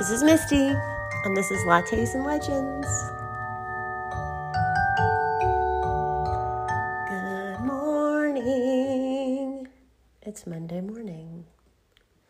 This 0.00 0.10
is 0.12 0.22
Misty, 0.22 0.74
and 1.24 1.36
this 1.36 1.50
is 1.50 1.60
Lattes 1.66 2.14
and 2.14 2.24
Legends. 2.24 2.88
Good 7.06 7.60
morning. 7.66 8.48
It's 10.22 10.46
Monday 10.46 10.80
morning. 10.80 11.44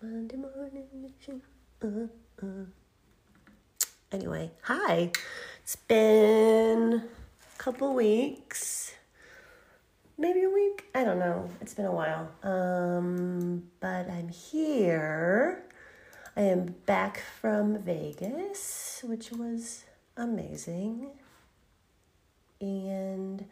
Monday 0.02 0.34
morning. 0.34 1.12
Uh, 1.80 2.08
uh. 2.44 2.64
Anyway, 4.10 4.50
hi. 4.62 5.12
It's 5.62 5.76
been 5.76 7.04
a 7.54 7.58
couple 7.58 7.94
weeks. 7.94 8.94
Maybe 10.18 10.42
a 10.42 10.50
week. 10.50 10.86
I 10.92 11.04
don't 11.04 11.20
know. 11.20 11.48
It's 11.60 11.74
been 11.74 11.86
a 11.86 11.92
while. 11.92 12.32
Um, 12.42 13.62
but 13.78 14.10
I'm 14.10 14.28
here 14.28 15.62
I 16.36 16.42
am 16.42 16.76
back 16.86 17.22
from 17.40 17.82
Vegas, 17.82 19.02
which 19.04 19.32
was 19.32 19.84
amazing. 20.16 21.08
And 22.60 23.46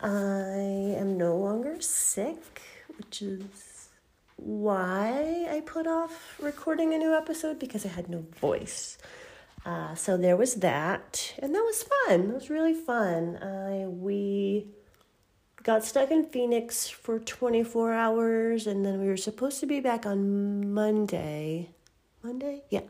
I 0.00 0.94
am 0.98 1.16
no 1.18 1.36
longer 1.36 1.80
sick, 1.80 2.62
which 2.96 3.22
is 3.22 3.88
why 4.36 5.46
I 5.50 5.60
put 5.60 5.86
off 5.86 6.38
recording 6.40 6.94
a 6.94 6.98
new 6.98 7.14
episode 7.14 7.58
because 7.58 7.84
I 7.84 7.88
had 7.88 8.08
no 8.08 8.24
voice. 8.40 8.98
Uh, 9.64 9.94
so 9.94 10.16
there 10.16 10.36
was 10.36 10.56
that, 10.56 11.34
and 11.38 11.54
that 11.54 11.62
was 11.62 11.84
fun. 11.84 12.30
It 12.30 12.34
was 12.34 12.50
really 12.50 12.74
fun. 12.74 13.38
I 13.40 13.86
we 13.86 14.66
got 15.62 15.84
stuck 15.84 16.10
in 16.10 16.24
Phoenix 16.24 16.88
for 16.88 17.18
24 17.18 17.92
hours, 17.92 18.66
and 18.66 18.84
then 18.84 19.00
we 19.00 19.06
were 19.06 19.16
supposed 19.16 19.60
to 19.60 19.66
be 19.66 19.80
back 19.80 20.06
on 20.06 20.72
Monday. 20.72 21.70
Monday? 22.22 22.62
Yeah. 22.70 22.82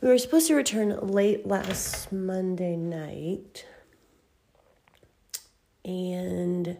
We 0.00 0.08
were 0.08 0.18
supposed 0.18 0.48
to 0.48 0.54
return 0.54 0.98
late 0.98 1.46
last 1.46 2.10
Monday 2.12 2.76
night. 2.76 3.66
And 5.84 6.78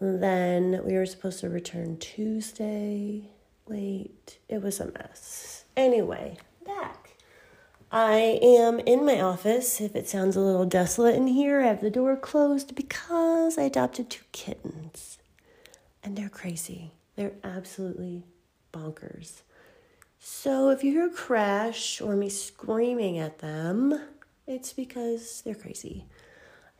then 0.00 0.80
we 0.84 0.94
were 0.94 1.06
supposed 1.06 1.40
to 1.40 1.48
return 1.48 1.98
Tuesday 1.98 3.30
late. 3.66 4.38
It 4.48 4.62
was 4.62 4.80
a 4.80 4.92
mess. 4.92 5.64
Anyway. 5.76 6.38
I 7.90 8.40
am 8.42 8.80
in 8.80 9.04
my 9.06 9.20
office. 9.20 9.80
If 9.80 9.94
it 9.94 10.08
sounds 10.08 10.34
a 10.34 10.40
little 10.40 10.66
desolate 10.66 11.14
in 11.14 11.28
here, 11.28 11.60
I 11.60 11.66
have 11.66 11.80
the 11.80 11.90
door 11.90 12.16
closed 12.16 12.74
because 12.74 13.56
I 13.56 13.62
adopted 13.62 14.10
two 14.10 14.24
kittens. 14.32 15.18
And 16.02 16.16
they're 16.16 16.28
crazy. 16.28 16.92
They're 17.14 17.34
absolutely 17.44 18.24
bonkers. 18.72 19.42
So 20.18 20.70
if 20.70 20.82
you 20.82 20.92
hear 20.92 21.06
a 21.06 21.10
crash 21.10 22.00
or 22.00 22.16
me 22.16 22.28
screaming 22.28 23.18
at 23.18 23.38
them, 23.38 24.00
it's 24.46 24.72
because 24.72 25.42
they're 25.42 25.54
crazy. 25.54 26.06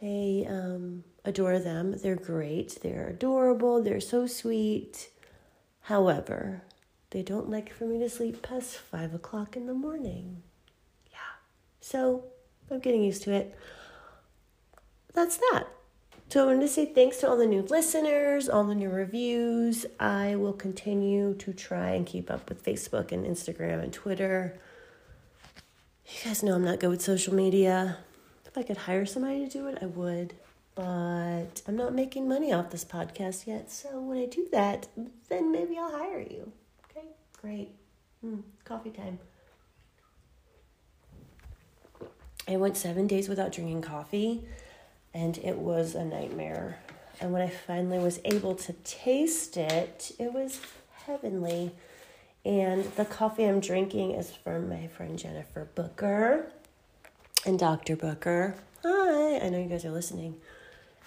I 0.02 0.44
um, 0.48 1.04
adore 1.24 1.58
them. 1.58 1.96
They're 2.02 2.16
great. 2.16 2.78
They're 2.82 3.08
adorable. 3.08 3.82
They're 3.82 4.00
so 4.00 4.26
sweet. 4.26 5.08
However, 5.82 6.62
they 7.10 7.22
don't 7.22 7.48
like 7.48 7.72
for 7.72 7.84
me 7.84 7.98
to 8.00 8.10
sleep 8.10 8.42
past 8.42 8.76
five 8.76 9.14
o'clock 9.14 9.56
in 9.56 9.66
the 9.66 9.74
morning. 9.74 10.42
So 11.86 12.24
I'm 12.68 12.80
getting 12.80 13.04
used 13.04 13.22
to 13.22 13.32
it. 13.32 13.54
That's 15.14 15.36
that. 15.36 15.66
So 16.28 16.42
I 16.42 16.46
wanted 16.46 16.62
to 16.62 16.68
say 16.68 16.84
thanks 16.84 17.18
to 17.18 17.28
all 17.28 17.36
the 17.36 17.46
new 17.46 17.62
listeners, 17.62 18.48
all 18.48 18.64
the 18.64 18.74
new 18.74 18.90
reviews. 18.90 19.86
I 20.00 20.34
will 20.34 20.52
continue 20.52 21.34
to 21.34 21.52
try 21.52 21.90
and 21.90 22.04
keep 22.04 22.28
up 22.28 22.48
with 22.48 22.64
Facebook 22.64 23.12
and 23.12 23.24
Instagram 23.24 23.84
and 23.84 23.92
Twitter. 23.92 24.58
You 26.08 26.24
guys 26.24 26.42
know 26.42 26.56
I'm 26.56 26.64
not 26.64 26.80
good 26.80 26.90
with 26.90 27.02
social 27.02 27.34
media. 27.34 27.98
If 28.46 28.58
I 28.58 28.64
could 28.64 28.78
hire 28.78 29.06
somebody 29.06 29.46
to 29.46 29.48
do 29.48 29.68
it, 29.68 29.78
I 29.80 29.86
would. 29.86 30.34
But 30.74 31.62
I'm 31.68 31.76
not 31.76 31.94
making 31.94 32.28
money 32.28 32.52
off 32.52 32.70
this 32.70 32.84
podcast 32.84 33.46
yet. 33.46 33.70
So 33.70 34.00
when 34.00 34.18
I 34.18 34.26
do 34.26 34.48
that, 34.50 34.88
then 35.28 35.52
maybe 35.52 35.78
I'll 35.78 35.96
hire 35.96 36.26
you. 36.28 36.50
Okay, 36.90 37.06
great. 37.40 37.70
Mm, 38.24 38.42
coffee 38.64 38.90
time. 38.90 39.20
I 42.48 42.56
went 42.56 42.76
seven 42.76 43.06
days 43.06 43.28
without 43.28 43.52
drinking 43.52 43.82
coffee 43.82 44.44
and 45.12 45.38
it 45.38 45.56
was 45.56 45.94
a 45.94 46.04
nightmare. 46.04 46.78
And 47.20 47.32
when 47.32 47.42
I 47.42 47.48
finally 47.48 47.98
was 47.98 48.20
able 48.24 48.54
to 48.56 48.72
taste 48.84 49.56
it, 49.56 50.12
it 50.18 50.32
was 50.32 50.60
heavenly. 51.06 51.72
And 52.44 52.84
the 52.96 53.04
coffee 53.04 53.44
I'm 53.44 53.60
drinking 53.60 54.12
is 54.12 54.30
from 54.30 54.68
my 54.68 54.86
friend 54.88 55.18
Jennifer 55.18 55.68
Booker 55.74 56.52
and 57.46 57.58
Dr. 57.58 57.96
Booker. 57.96 58.54
Hi, 58.84 59.38
I 59.38 59.48
know 59.48 59.58
you 59.58 59.68
guys 59.68 59.84
are 59.84 59.90
listening. 59.90 60.36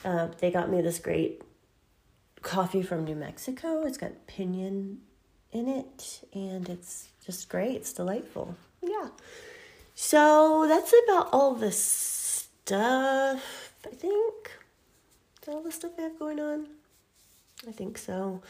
Uh, 0.03 0.30
they 0.39 0.51
got 0.51 0.69
me 0.69 0.81
this 0.81 1.00
great 1.00 1.42
coffee 2.42 2.81
from 2.81 3.06
New 3.06 3.15
Mexico. 3.15 3.83
It's 3.85 3.97
got 3.97 4.12
piñon 4.27 4.97
in 5.51 5.68
it, 5.68 6.27
and 6.33 6.68
it's 6.68 7.09
just 7.25 7.50
great. 7.50 7.75
It's 7.75 7.94
delightful. 7.94 8.56
Yeah. 8.81 9.09
So 10.01 10.66
that's 10.66 10.94
about 11.04 11.28
all 11.34 11.54
the 11.54 11.74
stuff 11.74 13.44
I 13.86 13.90
think. 13.94 14.51
Is 15.42 15.50
all 15.50 15.62
the 15.62 15.74
stuff 15.74 15.92
I 16.00 16.04
have 16.04 16.18
going 16.18 16.40
on? 16.40 16.68
I 17.68 17.74
think 17.74 17.98
so. 17.98 18.42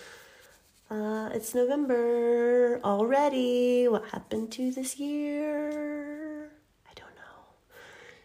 Uh, 0.91 1.31
it's 1.33 1.55
November 1.55 2.79
already. 2.83 3.87
What 3.87 4.05
happened 4.09 4.51
to 4.53 4.71
this 4.71 4.99
year? 4.99 6.51
I 6.87 6.93
don't 6.93 7.15
know. 7.15 7.41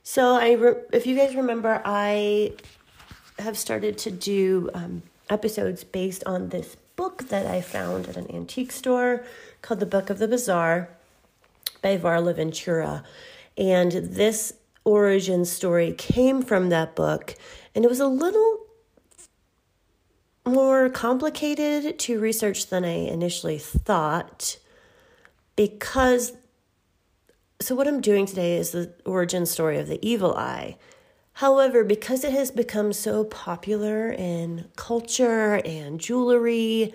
So 0.03 0.35
I, 0.35 0.53
re- 0.53 0.83
if 0.93 1.07
you 1.07 1.17
guys 1.17 1.35
remember, 1.35 1.81
I 1.83 2.53
have 3.39 3.57
started 3.57 3.97
to 3.99 4.11
do 4.11 4.69
um, 4.75 5.03
episodes 5.31 5.83
based 5.83 6.23
on 6.25 6.51
this 6.51 6.77
book 6.95 7.29
that 7.31 7.47
I 7.47 7.63
found 7.63 8.07
at 8.07 8.19
an 8.19 8.31
antique 8.31 8.71
store 8.71 9.25
called 9.63 9.81
The 9.81 9.87
Book 9.87 10.11
of 10.11 10.19
the 10.19 10.29
Bizarre 10.29 10.91
by 11.85 11.99
Varla 11.99 12.35
Ventura. 12.35 13.05
And 13.59 13.93
this 13.93 14.55
origin 14.85 15.45
story 15.45 15.93
came 15.93 16.43
from 16.43 16.71
that 16.71 16.97
book, 16.97 17.37
and 17.75 17.85
it 17.85 17.89
was 17.89 18.01
a 18.01 18.09
little 18.09 18.61
more 20.47 20.89
complicated 20.89 21.99
to 21.99 22.19
research 22.19 22.69
than 22.69 22.85
I 22.85 23.07
initially 23.07 23.59
thought 23.59 24.59
because. 25.55 26.33
So, 27.61 27.77
what 27.77 27.87
I'm 27.87 28.01
doing 28.01 28.27
today 28.27 28.57
is 28.57 28.73
the 28.73 28.93
origin 29.07 29.47
story 29.47 29.79
of 29.79 29.87
the 29.87 30.05
evil 30.07 30.35
eye. 30.35 30.77
However, 31.35 31.85
because 31.85 32.25
it 32.25 32.33
has 32.33 32.51
become 32.51 32.93
so 32.93 33.25
popular 33.25 34.11
in 34.11 34.67
culture 34.77 35.61
and 35.65 36.01
jewelry, 36.01 36.93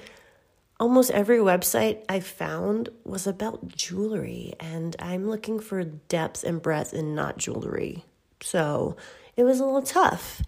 almost 0.79 1.11
every 1.11 1.37
website 1.37 2.03
I 2.07 2.19
found 2.19 2.89
was 3.03 3.27
about 3.27 3.67
jewelry, 3.67 4.53
and 4.59 4.95
I'm 4.99 5.29
looking 5.29 5.59
for 5.59 5.83
depth 5.83 6.43
and 6.43 6.61
breadth 6.61 6.93
in 6.93 7.13
not 7.13 7.37
jewelry. 7.37 8.05
So 8.41 8.95
it 9.35 9.43
was 9.43 9.59
a 9.59 9.65
little 9.65 9.81
tough. 9.81 10.41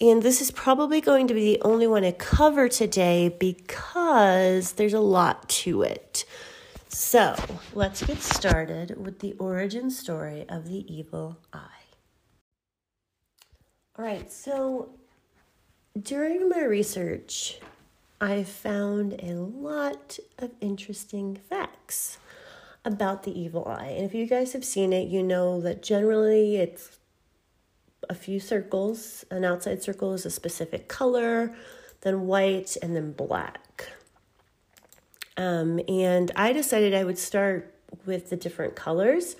And 0.00 0.22
this 0.22 0.40
is 0.40 0.50
probably 0.50 1.00
going 1.00 1.28
to 1.28 1.34
be 1.34 1.54
the 1.54 1.62
only 1.62 1.86
one 1.86 2.04
I 2.04 2.12
cover 2.12 2.68
today 2.68 3.28
because 3.28 4.72
there's 4.72 4.94
a 4.94 5.00
lot 5.00 5.48
to 5.48 5.82
it. 5.82 6.24
So 6.88 7.36
let's 7.72 8.02
get 8.02 8.20
started 8.20 9.02
with 9.02 9.20
the 9.20 9.34
origin 9.34 9.90
story 9.90 10.44
of 10.48 10.66
the 10.68 10.92
evil 10.92 11.38
eye. 11.52 11.68
All 13.96 14.04
right, 14.04 14.30
so 14.32 14.90
during 16.00 16.48
my 16.48 16.64
research, 16.64 17.60
I 18.22 18.44
found 18.44 19.14
a 19.14 19.34
lot 19.34 20.20
of 20.38 20.52
interesting 20.60 21.34
facts 21.34 22.18
about 22.84 23.24
the 23.24 23.36
evil 23.36 23.66
eye. 23.66 23.94
And 23.96 24.04
if 24.04 24.14
you 24.14 24.26
guys 24.26 24.52
have 24.52 24.64
seen 24.64 24.92
it, 24.92 25.08
you 25.08 25.24
know 25.24 25.60
that 25.60 25.82
generally 25.82 26.54
it's 26.54 27.00
a 28.08 28.14
few 28.14 28.38
circles. 28.38 29.24
An 29.32 29.44
outside 29.44 29.82
circle 29.82 30.12
is 30.12 30.24
a 30.24 30.30
specific 30.30 30.86
color, 30.86 31.52
then 32.02 32.28
white, 32.28 32.76
and 32.80 32.94
then 32.94 33.10
black. 33.10 33.88
Um, 35.36 35.80
and 35.88 36.30
I 36.36 36.52
decided 36.52 36.94
I 36.94 37.02
would 37.02 37.18
start 37.18 37.74
with 38.06 38.30
the 38.30 38.36
different 38.36 38.76
colors 38.76 39.34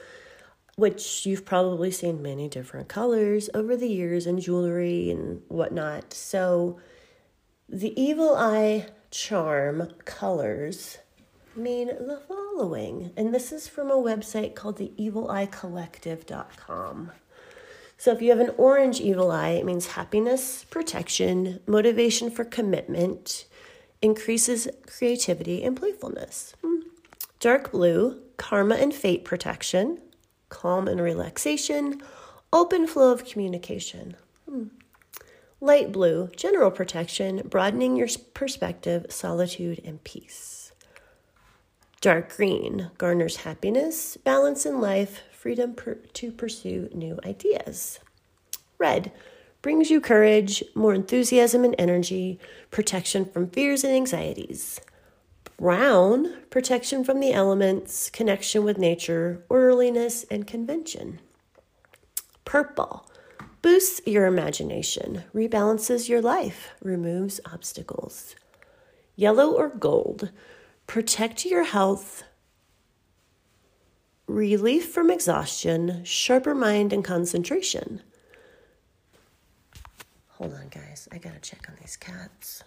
which 0.76 1.26
you've 1.26 1.44
probably 1.44 1.90
seen 1.90 2.22
many 2.22 2.48
different 2.48 2.88
colors 2.88 3.50
over 3.52 3.76
the 3.76 3.88
years 3.88 4.26
in 4.26 4.40
jewelry 4.40 5.10
and 5.10 5.42
whatnot. 5.48 6.14
So, 6.14 6.80
the 7.72 8.00
evil 8.00 8.36
eye 8.36 8.86
charm 9.10 9.88
colors 10.04 10.98
mean 11.56 11.88
the 11.88 12.20
following, 12.28 13.10
and 13.16 13.34
this 13.34 13.50
is 13.50 13.66
from 13.66 13.90
a 13.90 13.96
website 13.96 14.54
called 14.54 14.76
the 14.76 14.92
evileyecollective.com. 14.98 17.12
So, 17.96 18.12
if 18.12 18.20
you 18.20 18.28
have 18.30 18.40
an 18.40 18.52
orange 18.58 19.00
evil 19.00 19.30
eye, 19.30 19.50
it 19.50 19.64
means 19.64 19.86
happiness, 19.88 20.64
protection, 20.64 21.60
motivation 21.66 22.30
for 22.30 22.44
commitment, 22.44 23.46
increases 24.02 24.68
creativity 24.86 25.64
and 25.64 25.74
playfulness. 25.74 26.54
Hmm. 26.62 26.80
Dark 27.40 27.72
blue, 27.72 28.20
karma 28.36 28.74
and 28.74 28.92
fate 28.92 29.24
protection 29.24 29.98
calm 30.50 30.86
and 30.86 31.00
relaxation, 31.00 32.02
open 32.52 32.86
flow 32.86 33.10
of 33.10 33.24
communication. 33.24 34.14
Light 35.62 35.92
blue, 35.92 36.28
general 36.34 36.72
protection, 36.72 37.40
broadening 37.48 37.94
your 37.94 38.08
perspective, 38.34 39.06
solitude, 39.10 39.80
and 39.84 40.02
peace. 40.02 40.72
Dark 42.00 42.34
green, 42.36 42.90
garners 42.98 43.36
happiness, 43.36 44.16
balance 44.16 44.66
in 44.66 44.80
life, 44.80 45.20
freedom 45.30 45.74
per- 45.74 46.00
to 46.14 46.32
pursue 46.32 46.88
new 46.92 47.20
ideas. 47.24 48.00
Red, 48.76 49.12
brings 49.62 49.88
you 49.88 50.00
courage, 50.00 50.64
more 50.74 50.94
enthusiasm 50.94 51.62
and 51.62 51.76
energy, 51.78 52.40
protection 52.72 53.24
from 53.24 53.48
fears 53.48 53.84
and 53.84 53.94
anxieties. 53.94 54.80
Brown, 55.58 56.42
protection 56.50 57.04
from 57.04 57.20
the 57.20 57.32
elements, 57.32 58.10
connection 58.10 58.64
with 58.64 58.78
nature, 58.78 59.44
orderliness, 59.48 60.24
and 60.28 60.44
convention. 60.44 61.20
Purple, 62.44 63.06
boosts 63.62 64.00
your 64.04 64.26
imagination, 64.26 65.22
rebalances 65.32 66.08
your 66.08 66.20
life, 66.20 66.70
removes 66.82 67.40
obstacles. 67.50 68.34
Yellow 69.14 69.52
or 69.52 69.68
gold, 69.68 70.30
protect 70.86 71.44
your 71.44 71.64
health, 71.64 72.24
relief 74.26 74.92
from 74.92 75.10
exhaustion, 75.10 76.02
sharper 76.04 76.54
mind, 76.54 76.92
and 76.92 77.04
concentration. 77.04 78.02
Hold 80.28 80.54
on, 80.54 80.68
guys. 80.68 81.08
I 81.12 81.18
gotta 81.18 81.38
check 81.38 81.66
on 81.68 81.76
these 81.80 81.96
cats. 81.96 82.64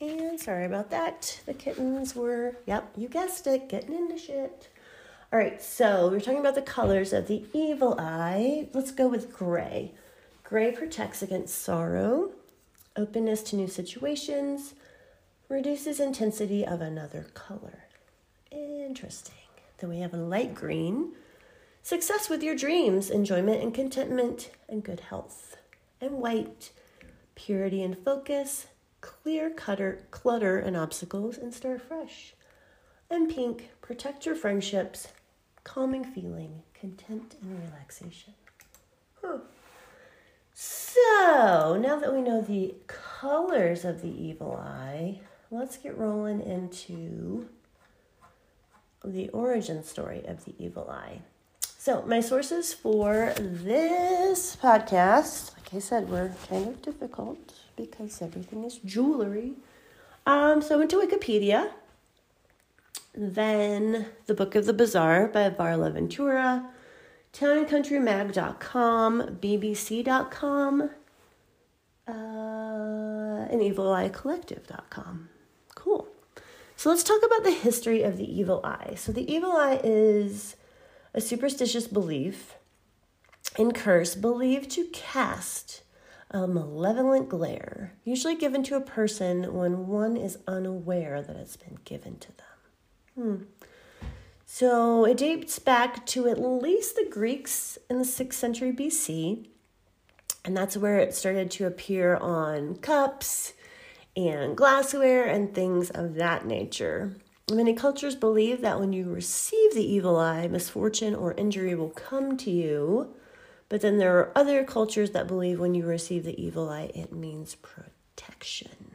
And 0.00 0.38
sorry 0.38 0.66
about 0.66 0.90
that. 0.90 1.40
The 1.46 1.54
kittens 1.54 2.14
were, 2.14 2.56
yep, 2.66 2.92
you 2.96 3.08
guessed 3.08 3.46
it, 3.46 3.70
getting 3.70 3.94
into 3.94 4.18
shit. 4.18 4.68
All 5.32 5.40
right, 5.40 5.60
so 5.60 6.08
we're 6.08 6.20
talking 6.20 6.38
about 6.38 6.54
the 6.54 6.62
colors 6.62 7.12
of 7.12 7.26
the 7.26 7.44
evil 7.52 7.96
eye. 7.98 8.68
Let's 8.72 8.92
go 8.92 9.08
with 9.08 9.36
gray. 9.36 9.92
Gray 10.44 10.70
protects 10.70 11.20
against 11.20 11.60
sorrow, 11.60 12.30
openness 12.94 13.42
to 13.44 13.56
new 13.56 13.66
situations, 13.66 14.74
reduces 15.48 15.98
intensity 15.98 16.64
of 16.64 16.80
another 16.80 17.26
color. 17.34 17.86
Interesting. 18.52 19.34
Then 19.78 19.90
we 19.90 19.98
have 19.98 20.14
a 20.14 20.18
light 20.18 20.54
green, 20.54 21.14
success 21.82 22.28
with 22.30 22.44
your 22.44 22.54
dreams, 22.54 23.10
enjoyment 23.10 23.60
and 23.60 23.74
contentment, 23.74 24.52
and 24.68 24.84
good 24.84 25.00
health. 25.00 25.56
And 26.00 26.12
white, 26.12 26.70
purity 27.34 27.82
and 27.82 27.98
focus, 27.98 28.68
clear 29.00 29.50
cutter, 29.50 30.06
clutter 30.12 30.56
and 30.60 30.76
obstacles 30.76 31.36
and 31.36 31.52
start 31.52 31.82
fresh. 31.82 32.34
And 33.10 33.28
pink, 33.28 33.70
protect 33.80 34.24
your 34.24 34.34
friendships, 34.34 35.08
calming 35.66 36.04
feeling, 36.04 36.62
content 36.78 37.34
and 37.42 37.60
relaxation. 37.60 38.32
Huh. 39.20 39.38
So, 40.54 41.76
now 41.78 41.98
that 41.98 42.14
we 42.14 42.22
know 42.22 42.40
the 42.40 42.76
colors 42.86 43.84
of 43.84 44.00
the 44.00 44.08
evil 44.08 44.54
eye, 44.54 45.20
let's 45.50 45.76
get 45.76 45.98
rolling 45.98 46.40
into 46.40 47.48
the 49.04 49.28
origin 49.30 49.82
story 49.82 50.24
of 50.24 50.44
the 50.44 50.54
evil 50.56 50.88
eye. 50.88 51.20
So, 51.60 52.02
my 52.06 52.20
sources 52.20 52.72
for 52.72 53.34
this 53.36 54.56
podcast, 54.56 55.52
like 55.56 55.74
I 55.74 55.78
said, 55.80 56.08
were 56.08 56.32
kind 56.48 56.68
of 56.68 56.80
difficult 56.80 57.54
because 57.76 58.22
everything 58.22 58.62
is 58.64 58.78
jewelry. 58.78 59.54
Um, 60.26 60.62
so 60.62 60.76
I 60.76 60.78
went 60.78 60.90
to 60.90 60.96
Wikipedia. 60.96 61.70
Then 63.16 64.06
The 64.26 64.34
Book 64.34 64.54
of 64.54 64.66
the 64.66 64.74
Bizarre 64.74 65.28
by 65.28 65.48
Varla 65.48 65.92
Ventura, 65.92 66.68
townandcountrymag.com, 67.32 69.38
bbc.com, 69.40 70.90
uh, 72.06 72.12
and 72.12 73.60
evileyecollective.com. 73.60 75.28
Cool. 75.74 76.06
So 76.76 76.90
let's 76.90 77.02
talk 77.02 77.22
about 77.24 77.44
the 77.44 77.52
history 77.52 78.02
of 78.02 78.18
the 78.18 78.38
evil 78.38 78.60
eye. 78.62 78.92
So 78.96 79.12
the 79.12 79.32
evil 79.32 79.52
eye 79.52 79.80
is 79.82 80.56
a 81.14 81.22
superstitious 81.22 81.86
belief 81.86 82.56
and 83.58 83.74
curse 83.74 84.14
believed 84.14 84.70
to 84.72 84.84
cast 84.92 85.82
a 86.30 86.46
malevolent 86.46 87.30
glare, 87.30 87.94
usually 88.04 88.34
given 88.34 88.62
to 88.64 88.76
a 88.76 88.80
person 88.80 89.54
when 89.54 89.86
one 89.86 90.16
is 90.16 90.38
unaware 90.46 91.22
that 91.22 91.36
it's 91.36 91.56
been 91.56 91.78
given 91.84 92.18
to 92.18 92.36
them. 92.36 92.45
Hmm. 93.16 93.36
So 94.44 95.04
it 95.04 95.16
dates 95.16 95.58
back 95.58 96.06
to 96.06 96.28
at 96.28 96.40
least 96.40 96.94
the 96.96 97.08
Greeks 97.10 97.78
in 97.90 97.98
the 97.98 98.04
6th 98.04 98.34
century 98.34 98.72
BC, 98.72 99.48
and 100.44 100.56
that's 100.56 100.76
where 100.76 100.98
it 100.98 101.14
started 101.14 101.50
to 101.52 101.66
appear 101.66 102.16
on 102.16 102.76
cups 102.76 103.54
and 104.16 104.56
glassware 104.56 105.24
and 105.24 105.52
things 105.52 105.90
of 105.90 106.14
that 106.14 106.46
nature. 106.46 107.16
Many 107.50 107.74
cultures 107.74 108.16
believe 108.16 108.60
that 108.60 108.80
when 108.80 108.92
you 108.92 109.04
receive 109.04 109.74
the 109.74 109.84
evil 109.84 110.16
eye, 110.16 110.48
misfortune 110.48 111.14
or 111.14 111.32
injury 111.34 111.74
will 111.74 111.90
come 111.90 112.36
to 112.38 112.50
you. 112.50 113.14
But 113.68 113.80
then 113.80 113.98
there 113.98 114.18
are 114.18 114.32
other 114.36 114.64
cultures 114.64 115.10
that 115.10 115.26
believe 115.26 115.58
when 115.58 115.74
you 115.74 115.86
receive 115.86 116.24
the 116.24 116.40
evil 116.40 116.68
eye, 116.68 116.90
it 116.94 117.12
means 117.12 117.56
protection. 117.56 118.94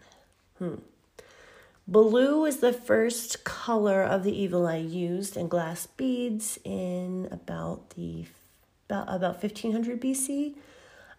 Hmm. 0.58 0.76
Blue 1.92 2.46
is 2.46 2.60
the 2.60 2.72
first 2.72 3.44
color 3.44 4.02
of 4.02 4.24
the 4.24 4.32
evil 4.32 4.66
eye 4.66 4.78
used 4.78 5.36
in 5.36 5.50
glass 5.50 5.88
beads 5.88 6.58
in 6.64 7.28
about 7.30 7.90
the 7.98 8.24
about, 8.90 9.14
about 9.14 9.44
1500 9.44 10.00
BC, 10.00 10.56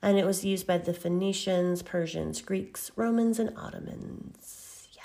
and 0.00 0.18
it 0.18 0.24
was 0.24 0.46
used 0.46 0.66
by 0.66 0.78
the 0.78 0.94
Phoenicians, 0.94 1.82
Persians, 1.82 2.40
Greeks, 2.40 2.90
Romans, 2.96 3.38
and 3.38 3.52
Ottomans. 3.54 4.88
Yeah. 4.94 5.02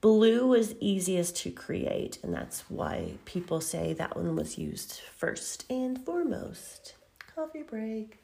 Blue 0.00 0.48
was 0.48 0.74
easiest 0.80 1.36
to 1.36 1.52
create, 1.52 2.18
and 2.24 2.34
that's 2.34 2.68
why 2.68 3.12
people 3.26 3.60
say 3.60 3.92
that 3.92 4.16
one 4.16 4.34
was 4.34 4.58
used 4.58 5.02
first 5.16 5.70
and 5.70 6.04
foremost. 6.04 6.96
Coffee 7.32 7.62
break. 7.62 8.18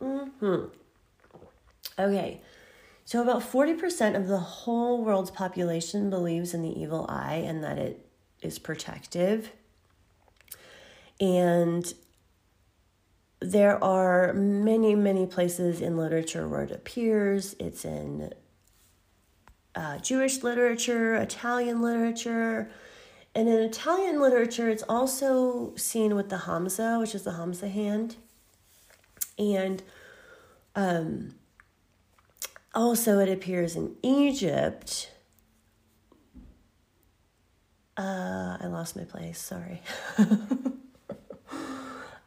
Hmm. 0.00 0.64
Okay. 1.98 2.40
So 3.10 3.20
about 3.20 3.42
40% 3.42 4.14
of 4.14 4.28
the 4.28 4.38
whole 4.38 5.02
world's 5.02 5.32
population 5.32 6.10
believes 6.10 6.54
in 6.54 6.62
the 6.62 6.80
evil 6.80 7.06
eye 7.08 7.42
and 7.44 7.64
that 7.64 7.76
it 7.76 8.06
is 8.40 8.60
protective. 8.60 9.50
And 11.20 11.92
there 13.40 13.82
are 13.82 14.32
many, 14.32 14.94
many 14.94 15.26
places 15.26 15.80
in 15.80 15.96
literature 15.96 16.46
where 16.46 16.62
it 16.62 16.70
appears. 16.70 17.56
It's 17.58 17.84
in 17.84 18.32
uh, 19.74 19.98
Jewish 19.98 20.44
literature, 20.44 21.16
Italian 21.16 21.82
literature. 21.82 22.70
And 23.34 23.48
in 23.48 23.58
Italian 23.58 24.20
literature, 24.20 24.68
it's 24.70 24.84
also 24.84 25.74
seen 25.74 26.14
with 26.14 26.28
the 26.28 26.36
Hamsa, 26.36 27.00
which 27.00 27.16
is 27.16 27.24
the 27.24 27.32
Hamsa 27.32 27.72
hand. 27.72 28.14
And 29.36 29.82
um, 30.76 31.34
also, 32.74 33.18
it 33.18 33.28
appears 33.28 33.76
in 33.76 33.96
Egypt. 34.02 35.10
Uh, 37.96 38.56
I 38.60 38.66
lost 38.66 38.96
my 38.96 39.04
place, 39.04 39.40
sorry. 39.40 39.82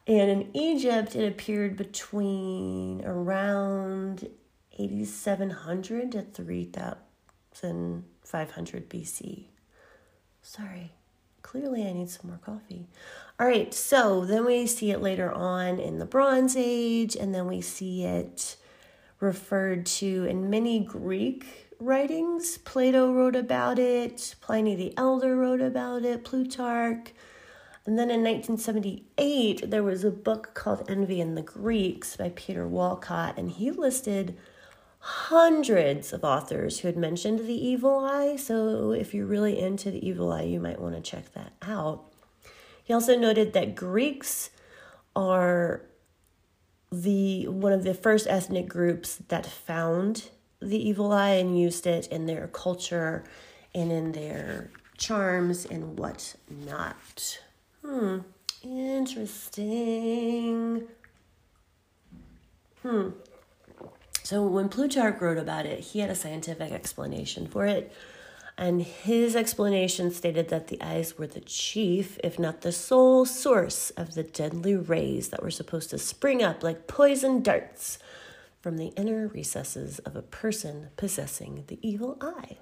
And 0.06 0.30
in 0.30 0.50
Egypt, 0.54 1.16
it 1.16 1.26
appeared 1.26 1.78
between 1.78 3.02
around 3.06 4.28
8700 4.78 6.12
to 6.12 6.20
3500 6.22 8.90
BC. 8.90 9.44
Sorry, 10.42 10.92
clearly 11.40 11.86
I 11.86 11.94
need 11.94 12.10
some 12.10 12.28
more 12.28 12.40
coffee. 12.44 12.86
All 13.40 13.46
right, 13.46 13.72
so 13.72 14.26
then 14.26 14.44
we 14.44 14.66
see 14.66 14.90
it 14.90 15.00
later 15.00 15.32
on 15.32 15.80
in 15.80 15.98
the 15.98 16.04
Bronze 16.04 16.54
Age, 16.54 17.16
and 17.16 17.34
then 17.34 17.46
we 17.46 17.62
see 17.62 18.04
it 18.04 18.56
referred 19.20 19.86
to 19.86 20.24
in 20.24 20.50
many 20.50 20.80
Greek 20.80 21.68
writings. 21.78 22.58
Plato 22.58 23.12
wrote 23.12 23.36
about 23.36 23.78
it, 23.78 24.34
Pliny 24.40 24.74
the 24.74 24.96
Elder 24.96 25.36
wrote 25.36 25.60
about 25.60 26.04
it, 26.04 26.24
Plutarch. 26.24 27.12
And 27.86 27.98
then 27.98 28.10
in 28.10 28.22
1978, 28.24 29.70
there 29.70 29.82
was 29.82 30.04
a 30.04 30.10
book 30.10 30.54
called 30.54 30.90
Envy 30.90 31.20
in 31.20 31.34
the 31.34 31.42
Greeks 31.42 32.16
by 32.16 32.32
Peter 32.34 32.66
Walcott, 32.66 33.36
and 33.36 33.50
he 33.50 33.70
listed 33.70 34.38
hundreds 35.00 36.14
of 36.14 36.24
authors 36.24 36.80
who 36.80 36.88
had 36.88 36.96
mentioned 36.96 37.40
the 37.40 37.66
evil 37.66 37.98
eye. 37.98 38.36
So 38.36 38.92
if 38.92 39.12
you're 39.12 39.26
really 39.26 39.60
into 39.60 39.90
the 39.90 40.06
evil 40.06 40.32
eye, 40.32 40.44
you 40.44 40.60
might 40.60 40.80
want 40.80 40.94
to 40.94 41.02
check 41.02 41.34
that 41.34 41.52
out. 41.60 42.04
He 42.82 42.94
also 42.94 43.18
noted 43.18 43.52
that 43.52 43.74
Greeks 43.74 44.48
are 45.14 45.82
the 47.02 47.48
one 47.48 47.72
of 47.72 47.84
the 47.84 47.94
first 47.94 48.26
ethnic 48.28 48.68
groups 48.68 49.16
that 49.28 49.46
found 49.46 50.30
the 50.60 50.88
evil 50.88 51.12
eye 51.12 51.34
and 51.34 51.58
used 51.58 51.86
it 51.86 52.06
in 52.08 52.26
their 52.26 52.46
culture 52.48 53.24
and 53.74 53.90
in 53.90 54.12
their 54.12 54.70
charms 54.96 55.66
and 55.66 55.98
whatnot. 55.98 57.40
Hmm, 57.84 58.18
interesting. 58.62 60.04
Hmm. 62.82 63.10
So 64.22 64.46
when 64.46 64.68
Plutarch 64.70 65.20
wrote 65.20 65.36
about 65.36 65.66
it, 65.66 65.80
he 65.80 65.98
had 66.00 66.08
a 66.08 66.14
scientific 66.14 66.72
explanation 66.72 67.46
for 67.46 67.66
it. 67.66 67.92
And 68.56 68.82
his 68.82 69.34
explanation 69.34 70.12
stated 70.12 70.48
that 70.48 70.68
the 70.68 70.80
eyes 70.80 71.18
were 71.18 71.26
the 71.26 71.40
chief, 71.40 72.18
if 72.22 72.38
not 72.38 72.60
the 72.60 72.70
sole, 72.70 73.24
source 73.24 73.90
of 73.90 74.14
the 74.14 74.22
deadly 74.22 74.76
rays 74.76 75.30
that 75.30 75.42
were 75.42 75.50
supposed 75.50 75.90
to 75.90 75.98
spring 75.98 76.42
up 76.42 76.62
like 76.62 76.86
poison 76.86 77.42
darts 77.42 77.98
from 78.60 78.76
the 78.76 78.92
inner 78.96 79.26
recesses 79.28 79.98
of 80.00 80.14
a 80.14 80.22
person 80.22 80.90
possessing 80.96 81.64
the 81.66 81.78
evil 81.82 82.16
eye. 82.20 82.58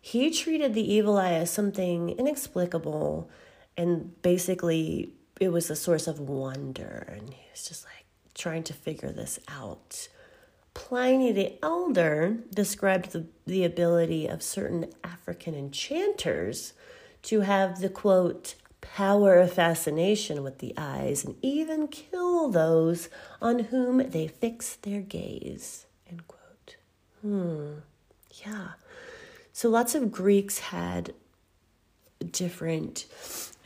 He 0.00 0.30
treated 0.30 0.74
the 0.74 0.92
evil 0.92 1.18
eye 1.18 1.32
as 1.32 1.50
something 1.50 2.10
inexplicable 2.10 3.30
and 3.76 4.20
basically 4.22 5.14
it 5.40 5.48
was 5.48 5.70
a 5.70 5.76
source 5.76 6.06
of 6.06 6.20
wonder 6.20 7.06
and 7.10 7.32
he 7.32 7.46
was 7.50 7.66
just 7.66 7.84
like 7.84 8.04
trying 8.34 8.62
to 8.64 8.72
figure 8.72 9.10
this 9.10 9.38
out 9.48 10.08
pliny 10.80 11.30
the 11.32 11.52
elder 11.62 12.38
described 12.54 13.12
the, 13.12 13.26
the 13.46 13.64
ability 13.64 14.26
of 14.26 14.42
certain 14.42 14.86
african 15.04 15.54
enchanters 15.54 16.72
to 17.22 17.40
have 17.40 17.80
the 17.80 17.88
quote 17.88 18.54
power 18.80 19.34
of 19.38 19.52
fascination 19.52 20.42
with 20.42 20.58
the 20.58 20.72
eyes 20.76 21.24
and 21.24 21.36
even 21.42 21.86
kill 21.86 22.48
those 22.48 23.08
on 23.42 23.58
whom 23.58 23.98
they 24.10 24.26
fix 24.26 24.76
their 24.76 25.00
gaze 25.00 25.86
end 26.08 26.26
quote 26.26 26.76
hmm 27.20 27.72
yeah 28.44 28.68
so 29.52 29.68
lots 29.68 29.94
of 29.94 30.10
greeks 30.10 30.58
had 30.58 31.12
different 32.32 33.06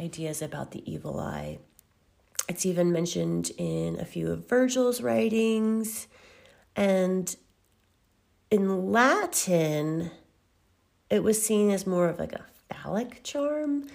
ideas 0.00 0.42
about 0.42 0.72
the 0.72 0.82
evil 0.90 1.18
eye. 1.18 1.58
It's 2.48 2.66
even 2.66 2.92
mentioned 2.92 3.52
in 3.56 3.98
a 3.98 4.04
few 4.04 4.30
of 4.30 4.48
Virgil's 4.48 5.00
writings. 5.00 6.06
And 6.76 7.34
in 8.50 8.92
Latin, 8.92 10.10
it 11.10 11.22
was 11.22 11.42
seen 11.42 11.70
as 11.70 11.86
more 11.86 12.08
of 12.08 12.18
like 12.18 12.32
a 12.32 12.44
phallic 12.68 13.22
charm. 13.22 13.88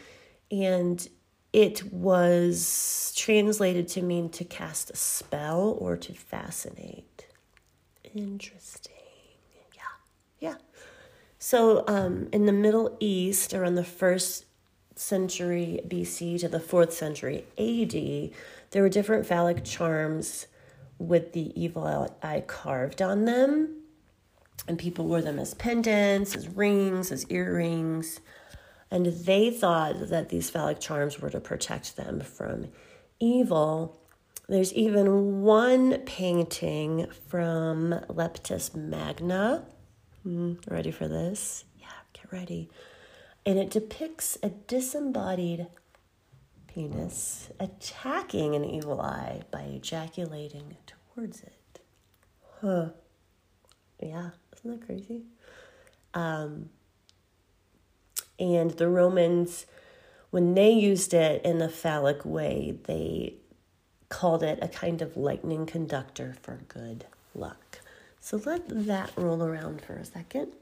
And 0.52 1.08
it 1.54 1.92
was 1.92 3.14
translated 3.16 3.88
to 3.90 4.02
mean 4.02 4.30
to 4.30 4.46
cast 4.46 4.92
a 4.92 4.96
spell 4.96 5.78
or 5.80 5.98
to 5.98 6.14
fascinate. 6.14 7.28
Interesting. 8.14 8.96
Yeah. 9.76 9.82
Yeah. 10.40 10.56
So, 11.40 11.84
um, 11.88 12.28
in 12.32 12.46
the 12.46 12.52
Middle 12.52 12.98
East, 13.00 13.54
around 13.54 13.76
the 13.76 13.84
first 13.84 14.46
century 14.96 15.80
BC 15.88 16.40
to 16.42 16.50
the 16.50 16.60
fourth 16.60 16.94
century 16.94 17.46
AD, 17.58 18.32
there 18.72 18.82
were 18.82 18.90
different 18.90 19.26
phallic 19.26 19.64
charms 19.64 20.48
with 21.00 21.34
the 21.34 21.60
evil 21.60 22.16
eye 22.22 22.44
carved 22.46 23.02
on 23.02 23.26
them. 23.26 23.78
And 24.68 24.78
people 24.78 25.06
wore 25.08 25.22
them 25.22 25.40
as 25.40 25.56
pendants, 25.56 26.36
as 26.36 26.48
rings, 26.48 27.12
as 27.12 27.26
earrings. 27.30 28.20
And 28.92 29.08
they 29.08 29.50
thought 29.50 30.10
that 30.10 30.30
these 30.30 30.50
phallic 30.50 30.80
charms 30.80 31.20
were 31.20 31.30
to 31.32 31.40
protect 31.40 31.96
them 31.96 32.20
from 32.20 32.68
evil. 33.20 34.00
There's 34.48 34.74
even 34.74 35.42
one 35.42 36.00
painting 36.00 37.08
from 37.28 37.92
Leptis 38.10 38.76
Magna. 38.76 39.66
Mm, 40.28 40.60
ready 40.70 40.92
for 40.92 41.08
this? 41.08 41.64
Yeah, 41.80 41.88
get 42.14 42.32
ready 42.32 42.70
and 43.46 43.58
it 43.58 43.70
depicts 43.70 44.38
a 44.44 44.50
disembodied 44.50 45.68
penis 46.74 47.50
attacking 47.60 48.56
an 48.56 48.64
evil 48.64 49.02
eye 49.02 49.42
by 49.52 49.62
ejaculating 49.62 50.78
towards 50.86 51.42
it. 51.42 51.80
Huh. 52.62 52.90
Yeah, 54.02 54.30
isn't 54.56 54.80
that 54.80 54.86
crazy? 54.86 55.24
Um, 56.14 56.70
and 58.40 58.72
the 58.72 58.88
Romans, 58.88 59.66
when 60.30 60.54
they 60.54 60.72
used 60.72 61.14
it 61.14 61.44
in 61.44 61.62
a 61.62 61.70
phallic 61.70 62.24
way, 62.24 62.78
they 62.86 63.36
called 64.10 64.44
it 64.44 64.60
a 64.62 64.68
kind 64.68 65.02
of 65.02 65.18
lightning 65.18 65.66
conductor 65.66 66.36
for 66.42 66.62
good 66.68 67.06
luck. 67.36 67.80
So 68.20 68.38
let 68.46 68.68
that 68.70 69.12
roll 69.16 69.44
around 69.44 69.82
for 69.82 69.94
a 69.94 70.06
second. 70.06 70.54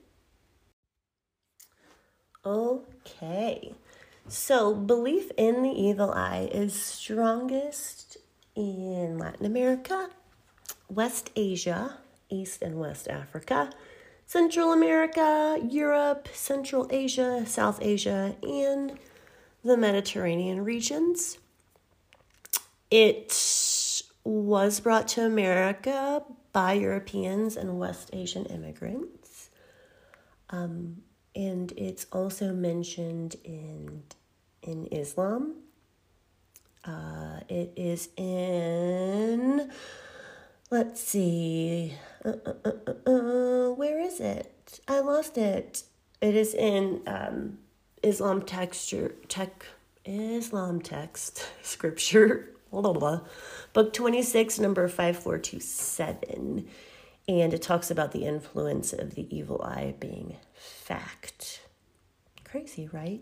Okay. 2.46 3.74
So, 4.30 4.76
belief 4.76 5.32
in 5.38 5.64
the 5.64 5.70
evil 5.70 6.12
eye 6.12 6.50
is 6.52 6.74
strongest 6.74 8.18
in 8.56 9.18
Latin 9.18 9.46
America, 9.46 10.10
West 10.90 11.32
Asia, 11.38 12.00
East 12.30 12.62
and 12.62 12.78
West 12.78 13.08
Africa, 13.08 13.72
Central 14.26 14.74
America, 14.74 15.58
Europe, 15.64 16.28
Central 16.34 16.88
Asia, 16.90 17.46
South 17.46 17.80
Asia, 17.82 18.36
and 18.44 19.00
the 19.64 19.78
Mediterranean 19.78 20.66
regions. 20.66 21.38
It 22.92 24.04
was 24.26 24.82
brought 24.82 25.08
to 25.10 25.26
America 25.26 26.22
by 26.52 26.74
Europeans 26.74 27.56
and 27.56 27.80
West 27.80 28.10
Asian 28.12 28.46
immigrants. 28.48 29.50
Um, 30.50 31.04
and 31.34 31.72
it's 31.78 32.08
also 32.12 32.52
mentioned 32.52 33.36
in 33.46 34.04
in 34.68 34.88
Islam. 34.88 35.56
Uh, 36.86 37.40
it 37.50 37.74
is 37.76 38.10
in. 38.18 39.72
Let's 40.70 41.02
see. 41.02 41.94
Uh 42.24 42.34
uh, 42.46 42.54
uh, 42.66 42.72
uh, 42.88 43.10
uh, 43.10 43.72
where 43.74 44.00
is 44.00 44.20
it? 44.20 44.80
I 44.88 45.00
lost 45.00 45.38
it. 45.38 45.84
It 46.22 46.36
is 46.36 46.54
in 46.54 47.02
um, 47.08 47.60
Islam 48.04 48.42
texture 48.42 49.16
tech 49.28 49.66
Islam 50.08 50.82
text, 50.82 51.46
scripture, 51.62 52.50
blah, 52.72 52.82
blah, 52.82 52.94
blah, 52.94 53.20
book 53.74 53.94
26, 53.94 54.60
number 54.60 54.88
5427. 54.88 56.68
And 57.28 57.54
it 57.54 57.62
talks 57.62 57.92
about 57.92 58.14
the 58.14 58.26
influence 58.26 58.94
of 58.94 59.16
the 59.16 59.28
evil 59.36 59.62
eye 59.62 59.96
being 60.00 60.38
fact. 60.54 61.62
Crazy, 62.46 62.90
right? 62.94 63.22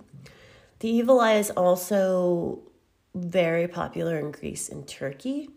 The 0.79 0.89
evil 0.89 1.19
eye 1.19 1.35
is 1.35 1.51
also 1.51 2.59
very 3.13 3.67
popular 3.67 4.19
in 4.19 4.31
Greece 4.31 4.67
and 4.67 4.85
Turkey, 4.87 5.49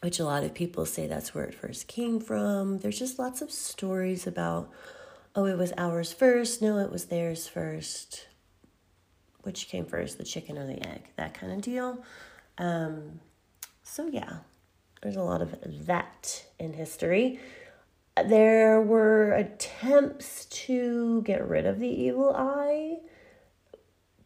which 0.00 0.18
a 0.18 0.24
lot 0.24 0.44
of 0.44 0.54
people 0.54 0.86
say 0.86 1.06
that's 1.06 1.34
where 1.34 1.44
it 1.44 1.54
first 1.54 1.88
came 1.88 2.20
from. 2.20 2.78
There's 2.78 2.98
just 2.98 3.18
lots 3.18 3.42
of 3.42 3.50
stories 3.50 4.26
about, 4.26 4.70
oh, 5.34 5.44
it 5.44 5.58
was 5.58 5.74
ours 5.76 6.12
first. 6.12 6.62
No, 6.62 6.78
it 6.78 6.90
was 6.90 7.06
theirs 7.06 7.46
first. 7.46 8.26
Which 9.42 9.68
came 9.68 9.84
first, 9.84 10.16
the 10.16 10.24
chicken 10.24 10.56
or 10.56 10.66
the 10.66 10.86
egg? 10.88 11.10
That 11.16 11.34
kind 11.34 11.52
of 11.52 11.60
deal. 11.60 12.02
Um, 12.56 13.20
so, 13.82 14.06
yeah, 14.06 14.38
there's 15.02 15.16
a 15.16 15.22
lot 15.22 15.42
of 15.42 15.54
that 15.86 16.46
in 16.58 16.72
history. 16.72 17.38
There 18.26 18.80
were 18.80 19.32
attempts 19.32 20.46
to 20.46 21.20
get 21.22 21.46
rid 21.46 21.66
of 21.66 21.78
the 21.78 21.88
evil 21.88 22.34
eye 22.34 23.00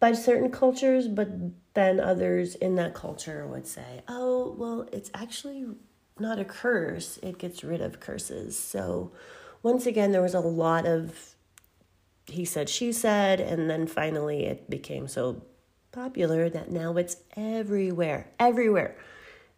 by 0.00 0.12
certain 0.12 0.50
cultures, 0.50 1.08
but 1.08 1.28
then 1.74 2.00
others 2.00 2.54
in 2.54 2.76
that 2.76 2.94
culture 2.94 3.46
would 3.46 3.66
say, 3.66 4.02
oh, 4.08 4.54
well, 4.56 4.88
it's 4.92 5.10
actually 5.14 5.66
not 6.18 6.38
a 6.38 6.44
curse, 6.44 7.18
it 7.22 7.38
gets 7.38 7.62
rid 7.62 7.80
of 7.80 8.00
curses. 8.00 8.58
So, 8.58 9.12
once 9.62 9.86
again, 9.86 10.12
there 10.12 10.22
was 10.22 10.34
a 10.34 10.40
lot 10.40 10.86
of 10.86 11.34
he 12.30 12.44
said, 12.44 12.68
she 12.68 12.92
said, 12.92 13.40
and 13.40 13.68
then 13.68 13.86
finally 13.86 14.44
it 14.44 14.68
became 14.68 15.08
so 15.08 15.42
popular 15.92 16.48
that 16.50 16.70
now 16.70 16.96
it's 16.96 17.16
everywhere. 17.36 18.30
Everywhere. 18.38 18.96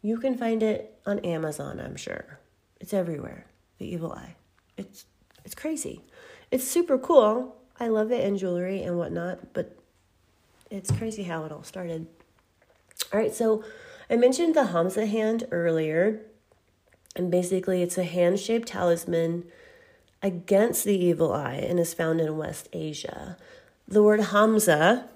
You 0.02 0.18
can 0.18 0.37
find 0.37 0.62
it 0.62 0.99
on 1.04 1.18
Amazon, 1.20 1.80
I'm 1.80 1.97
sure. 1.97 2.38
It's 2.80 2.94
everywhere. 2.94 3.47
The 3.78 3.92
Evil 3.92 4.12
Eye. 4.12 4.37
It's 4.76 5.04
it's 5.44 5.54
crazy. 5.54 6.04
It's 6.50 6.64
super 6.64 6.99
cool. 6.99 7.56
I 7.78 7.88
love 7.88 8.12
it 8.12 8.25
in 8.25 8.37
jewelry 8.37 8.82
and 8.82 8.99
whatnot, 8.99 9.52
but 9.52 9.80
it's 10.71 10.91
crazy 10.91 11.25
how 11.25 11.45
it 11.45 11.53
all 11.53 11.62
started. 11.62 12.07
All 13.12 13.19
right, 13.19 13.35
so 13.35 13.65
I 14.09 14.17
mentioned 14.17 14.55
the 14.55 14.67
Hamsa 14.67 15.09
hand 15.09 15.47
earlier, 15.50 16.21
and 17.17 17.31
basically 17.31 17.83
it's 17.83 17.99
a 17.99 18.05
hand 18.05 18.39
shaped 18.39 18.69
talisman 18.69 19.45
against 20.23 20.85
the 20.85 20.97
evil 20.97 21.33
eye 21.33 21.55
and 21.55 21.81
is 21.81 21.95
found 21.95 22.21
in 22.21 22.37
West 22.37 22.69
Asia. 22.73 23.37
The 23.89 24.03
word 24.03 24.21
Hamsa 24.21 25.09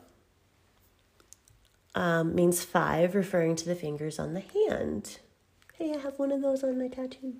um, 1.95 2.35
means 2.35 2.65
five, 2.65 3.15
referring 3.15 3.55
to 3.57 3.65
the 3.65 3.77
fingers 3.77 4.19
on 4.19 4.35
the 4.35 4.41
hand. 4.41 5.19
Hey, 5.75 5.93
I 5.95 5.99
have 5.99 6.19
one 6.19 6.33
of 6.33 6.43
those 6.43 6.65
on 6.65 6.79
my 6.79 6.89
tattoo. 6.89 7.35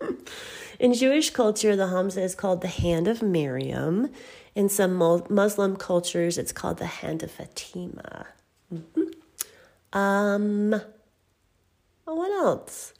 In 0.78 0.94
Jewish 0.94 1.30
culture, 1.30 1.74
the 1.76 1.86
Hamsa 1.86 2.22
is 2.22 2.34
called 2.34 2.60
the 2.60 2.68
hand 2.68 3.08
of 3.08 3.22
Miriam. 3.22 4.10
In 4.58 4.68
some 4.68 4.96
Muslim 5.30 5.76
cultures, 5.76 6.36
it's 6.36 6.50
called 6.50 6.78
the 6.78 6.86
hand 6.86 7.22
of 7.22 7.30
Fatima. 7.30 8.26
Mm-hmm. 8.74 9.96
Um, 9.96 10.82
what 12.04 12.32
else? 12.32 12.92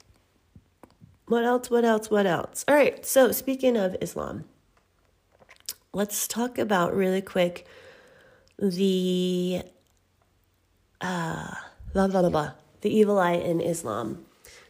What 1.26 1.44
else? 1.44 1.68
What 1.68 1.84
else? 1.84 2.12
What 2.12 2.26
else? 2.26 2.64
All 2.68 2.76
right. 2.76 3.04
So, 3.04 3.32
speaking 3.32 3.76
of 3.76 3.96
Islam, 4.00 4.44
let's 5.92 6.28
talk 6.28 6.58
about 6.58 6.94
really 6.94 7.22
quick 7.22 7.66
the 8.60 9.62
uh, 11.00 11.54
blah, 11.92 12.06
blah, 12.06 12.20
blah, 12.20 12.30
blah, 12.30 12.52
the 12.82 12.96
evil 12.96 13.18
eye 13.18 13.32
in 13.32 13.60
Islam. 13.60 14.24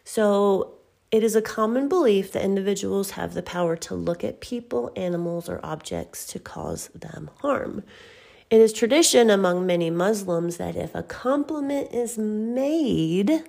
So, 0.05 0.78
it 1.11 1.25
is 1.25 1.35
a 1.35 1.43
common 1.43 1.89
belief 1.89 2.33
that 2.33 2.45
individuals 2.45 3.13
have 3.13 3.33
the 3.33 3.43
power 3.43 3.77
to 3.77 3.95
look 3.95 4.23
at 4.23 4.41
people, 4.41 4.93
animals, 4.95 5.49
or 5.49 5.61
objects 5.63 6.27
to 6.27 6.39
cause 6.39 6.89
them 6.89 7.31
harm. 7.41 7.83
It 8.51 8.61
is 8.61 8.73
tradition 8.73 9.31
among 9.31 9.67
many 9.67 9.91
Muslims 9.91 10.59
that 10.59 10.77
if 10.77 10.95
a 10.95 11.03
compliment 11.03 11.93
is 11.93 12.19
made, 12.19 13.45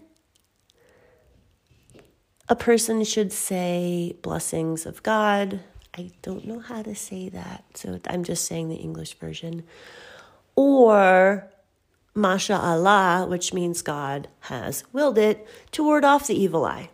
a 2.47 2.55
person 2.55 3.03
should 3.03 3.31
say 3.31 4.15
blessings 4.21 4.86
of 4.86 5.03
God. 5.03 5.60
I 5.97 6.12
don't 6.21 6.45
know 6.45 6.60
how 6.60 6.81
to 6.81 6.95
say 6.95 7.29
that, 7.29 7.65
so 7.75 7.99
I'm 8.07 8.23
just 8.23 8.45
saying 8.45 8.69
the 8.69 8.75
English 8.75 9.15
version. 9.15 9.63
Or 10.55 11.51
Masha 12.15 12.57
Allah, 12.57 13.25
which 13.29 13.53
means 13.53 13.81
God 13.81 14.29
has 14.41 14.83
willed 14.93 15.17
it, 15.17 15.45
to 15.71 15.83
ward 15.83 16.05
off 16.05 16.27
the 16.27 16.41
evil 16.41 16.65
eye. 16.65 16.89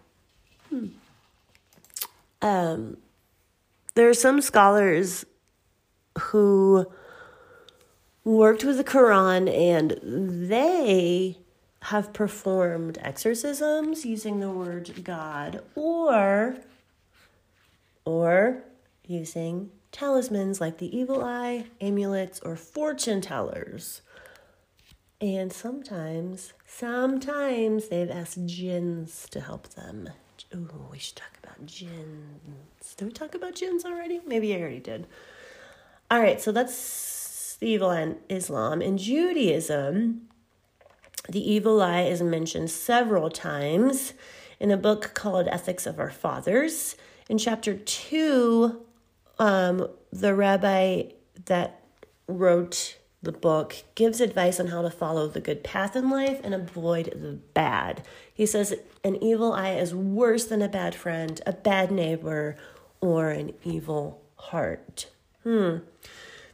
Um, 2.42 2.98
there 3.96 4.10
are 4.10 4.14
some 4.14 4.42
scholars 4.42 5.26
who 6.20 6.86
worked 8.24 8.64
with 8.64 8.78
the 8.78 8.84
Quran 8.84 9.50
and 9.54 10.50
they 10.50 11.38
have 11.84 12.14
performed 12.14 12.98
exorcisms 13.02 14.06
using 14.06 14.40
the 14.40 14.50
word 14.50 15.04
God 15.04 15.62
or 15.76 16.58
or 18.06 18.64
using 19.08 19.72
talismans 19.92 20.60
like 20.60 20.78
the 20.78 20.96
evil 20.96 21.24
eye, 21.24 21.66
amulets, 21.80 22.40
or 22.42 22.56
fortune 22.56 23.22
tellers. 23.22 24.02
And 25.22 25.54
sometimes, 25.54 26.54
sometimes 26.66 27.88
they've 27.88 28.12
asked 28.12 28.46
jinns 28.46 29.28
to 29.32 29.40
help 29.40 29.70
them. 29.70 30.10
Ooh, 30.56 30.88
we 30.89 31.00
should 31.00 31.18
talk 31.18 31.38
about 31.44 31.65
jinns. 31.65 32.96
Did 32.96 33.06
we 33.06 33.12
talk 33.12 33.36
about 33.36 33.56
jinns 33.56 33.84
already? 33.84 34.22
Maybe 34.26 34.56
I 34.56 34.60
already 34.60 34.80
did. 34.80 35.06
All 36.10 36.20
right, 36.20 36.39
so 36.39 36.54
that's 36.54 37.58
the 37.60 37.68
evil 37.68 37.89
and 37.89 38.18
Islam. 38.30 38.82
In 38.82 38.98
Judaism, 38.98 40.30
the 41.28 41.52
evil 41.52 41.82
eye 41.82 42.04
is 42.04 42.22
mentioned 42.22 42.72
several 42.72 43.30
times 43.30 44.13
in 44.60 44.72
a 44.72 44.78
book 44.78 45.13
called 45.13 45.48
Ethics 45.50 45.86
of 45.86 46.00
Our 46.00 46.12
Fathers. 46.12 46.96
In 47.28 47.38
chapter 47.38 47.76
two, 47.76 48.86
um, 49.39 49.89
the 50.13 50.34
rabbi 50.36 51.04
that 51.46 51.82
wrote 52.28 52.98
the 53.26 53.32
book 53.32 53.76
gives 53.96 54.22
advice 54.22 54.60
on 54.60 54.68
how 54.68 54.82
to 54.82 54.90
follow 54.90 55.28
the 55.28 55.42
good 55.42 55.64
path 55.64 55.96
in 55.96 56.10
life 56.10 56.40
and 56.44 56.54
avoid 56.54 57.12
the 57.14 57.34
bad. 57.54 58.04
He 58.34 58.46
says 58.46 58.74
an 59.04 59.22
evil 59.22 59.52
eye 59.52 59.74
is 59.74 59.94
worse 59.94 60.46
than 60.46 60.62
a 60.62 60.70
bad 60.70 60.96
friend, 60.96 61.42
a 61.46 61.52
bad 61.52 61.92
neighbor, 61.92 62.56
or 63.02 63.30
an 63.30 63.54
evil 63.64 64.22
heart. 64.36 65.10
Hmm. 65.44 65.78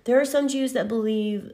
There 0.05 0.19
are 0.19 0.25
some 0.25 0.47
Jews 0.47 0.73
that 0.73 0.87
believe 0.87 1.51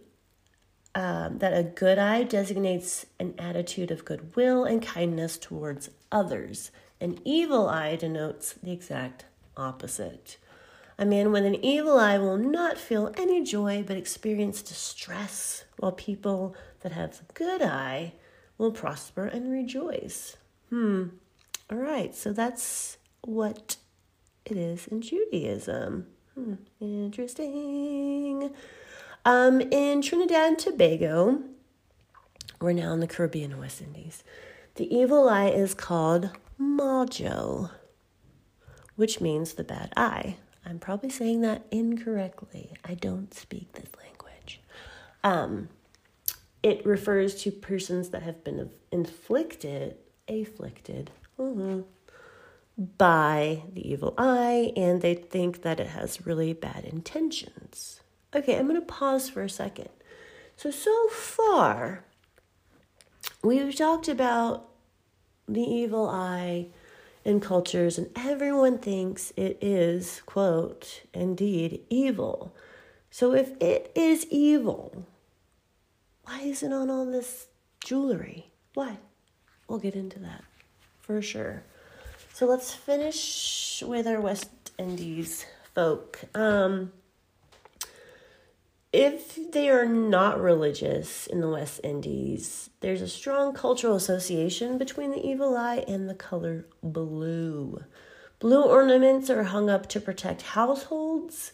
um, 0.96 1.40
that 1.40 1.56
a 1.56 1.64
good 1.64 2.00
eye 2.00 2.24
designates 2.24 3.06
an 3.20 3.36
attitude 3.38 3.92
of 3.92 4.06
goodwill 4.06 4.64
and 4.64 4.82
kindness 4.82 5.38
towards 5.38 5.92
others. 6.12 6.72
An 7.00 7.20
evil 7.24 7.68
eye 7.68 7.96
denotes 7.96 8.54
the 8.54 8.72
exact 8.72 9.26
opposite. 9.56 10.38
A 11.00 11.06
man 11.06 11.32
with 11.32 11.46
an 11.46 11.64
evil 11.64 12.00
eye 12.00 12.18
will 12.18 12.38
not 12.38 12.78
feel 12.78 13.14
any 13.18 13.44
joy 13.44 13.84
but 13.86 13.98
experience 13.98 14.62
distress, 14.64 15.64
while 15.78 15.92
people 15.92 16.56
that 16.82 16.92
have 16.92 17.22
a 17.22 17.34
good 17.34 17.62
eye 17.62 18.14
will 18.58 18.72
prosper 18.72 19.26
and 19.26 19.52
rejoice. 19.52 20.38
Hmm. 20.70 21.10
All 21.72 21.78
right, 21.78 22.16
so 22.16 22.34
that's 22.34 22.98
what 23.22 23.78
it 24.46 24.58
is 24.58 24.88
in 24.88 25.02
Judaism. 25.02 26.08
Hmm. 26.34 26.56
Interesting. 26.80 28.52
Um, 29.24 29.62
in 29.62 30.02
Trinidad 30.02 30.48
and 30.48 30.60
Tobago, 30.60 31.42
we're 32.60 32.72
now 32.74 32.94
in 32.94 33.02
the 33.02 33.08
Caribbean 33.08 33.60
West 33.60 33.82
Indies, 33.82 34.24
the 34.76 34.94
evil 34.96 35.30
eye 35.30 35.50
is 35.50 35.74
called 35.74 36.32
Maljo, 36.60 37.70
which 38.96 39.22
means 39.22 39.54
the 39.54 39.64
bad 39.64 39.94
eye. 39.96 40.38
I'm 40.68 40.80
probably 40.80 41.10
saying 41.10 41.42
that 41.42 41.66
incorrectly. 41.72 42.74
I 42.84 42.94
don't 42.94 43.34
speak 43.34 43.72
this 43.74 43.90
language. 43.96 44.62
Um, 45.24 45.70
it 46.62 46.86
refers 46.86 47.42
to 47.44 47.52
persons 47.52 48.10
that 48.10 48.24
have 48.24 48.44
been 48.44 48.70
inflicted, 48.92 49.96
afflicted 50.28 51.12
uh-huh, 51.40 51.84
by 52.98 53.64
the 53.72 53.90
evil 53.90 54.14
eye, 54.18 54.74
and 54.76 55.02
they 55.02 55.16
think 55.16 55.62
that 55.62 55.80
it 55.80 55.88
has 55.88 56.26
really 56.26 56.52
bad 56.52 56.84
intentions. 56.84 58.02
Okay, 58.36 58.58
I'm 58.58 58.68
going 58.68 58.80
to 58.80 58.86
pause 58.86 59.30
for 59.30 59.44
a 59.44 59.50
second. 59.50 59.90
So, 60.58 60.70
so 60.70 61.08
far, 61.08 62.04
we've 63.42 63.74
talked 63.74 64.10
about 64.10 64.68
the 65.48 65.62
evil 65.62 66.10
eye 66.10 66.68
in 67.28 67.42
cultures, 67.42 67.98
and 67.98 68.10
everyone 68.16 68.78
thinks 68.78 69.34
it 69.36 69.58
is, 69.60 70.22
quote, 70.26 71.02
indeed 71.14 71.82
evil. 71.90 72.56
So 73.12 73.34
if 73.34 73.52
it 73.62 73.92
is 73.96 74.26
evil, 74.30 75.06
why 76.24 76.40
is 76.42 76.64
it 76.64 76.72
on 76.72 76.90
all 76.90 77.06
this 77.06 77.48
jewelry? 77.84 78.52
Why? 78.76 78.98
We'll 79.68 79.80
get 79.80 79.94
into 79.94 80.20
that 80.20 80.46
for 81.02 81.22
sure. 81.22 81.64
So 82.34 82.46
let's 82.46 82.74
finish 82.74 83.84
with 83.86 84.08
our 84.08 84.22
West 84.22 84.72
Indies 84.80 85.46
folk. 85.76 86.22
Um, 86.34 86.94
if 88.98 89.52
they 89.52 89.70
are 89.70 89.86
not 89.86 90.42
religious 90.42 91.28
in 91.28 91.40
the 91.40 91.50
West 91.50 91.80
Indies, 91.84 92.72
there's 92.80 93.04
a 93.04 93.08
strong 93.08 93.54
cultural 93.54 93.96
association 93.96 94.80
between 94.80 95.12
the 95.12 95.24
evil 95.24 95.56
eye 95.56 95.86
and 95.88 96.10
the 96.10 96.16
color 96.16 96.66
blue. 96.82 97.84
Blue 98.40 98.64
ornaments 98.64 99.30
are 99.30 99.44
hung 99.44 99.70
up 99.70 99.88
to 99.90 100.02
protect 100.02 100.42
households. 100.42 101.52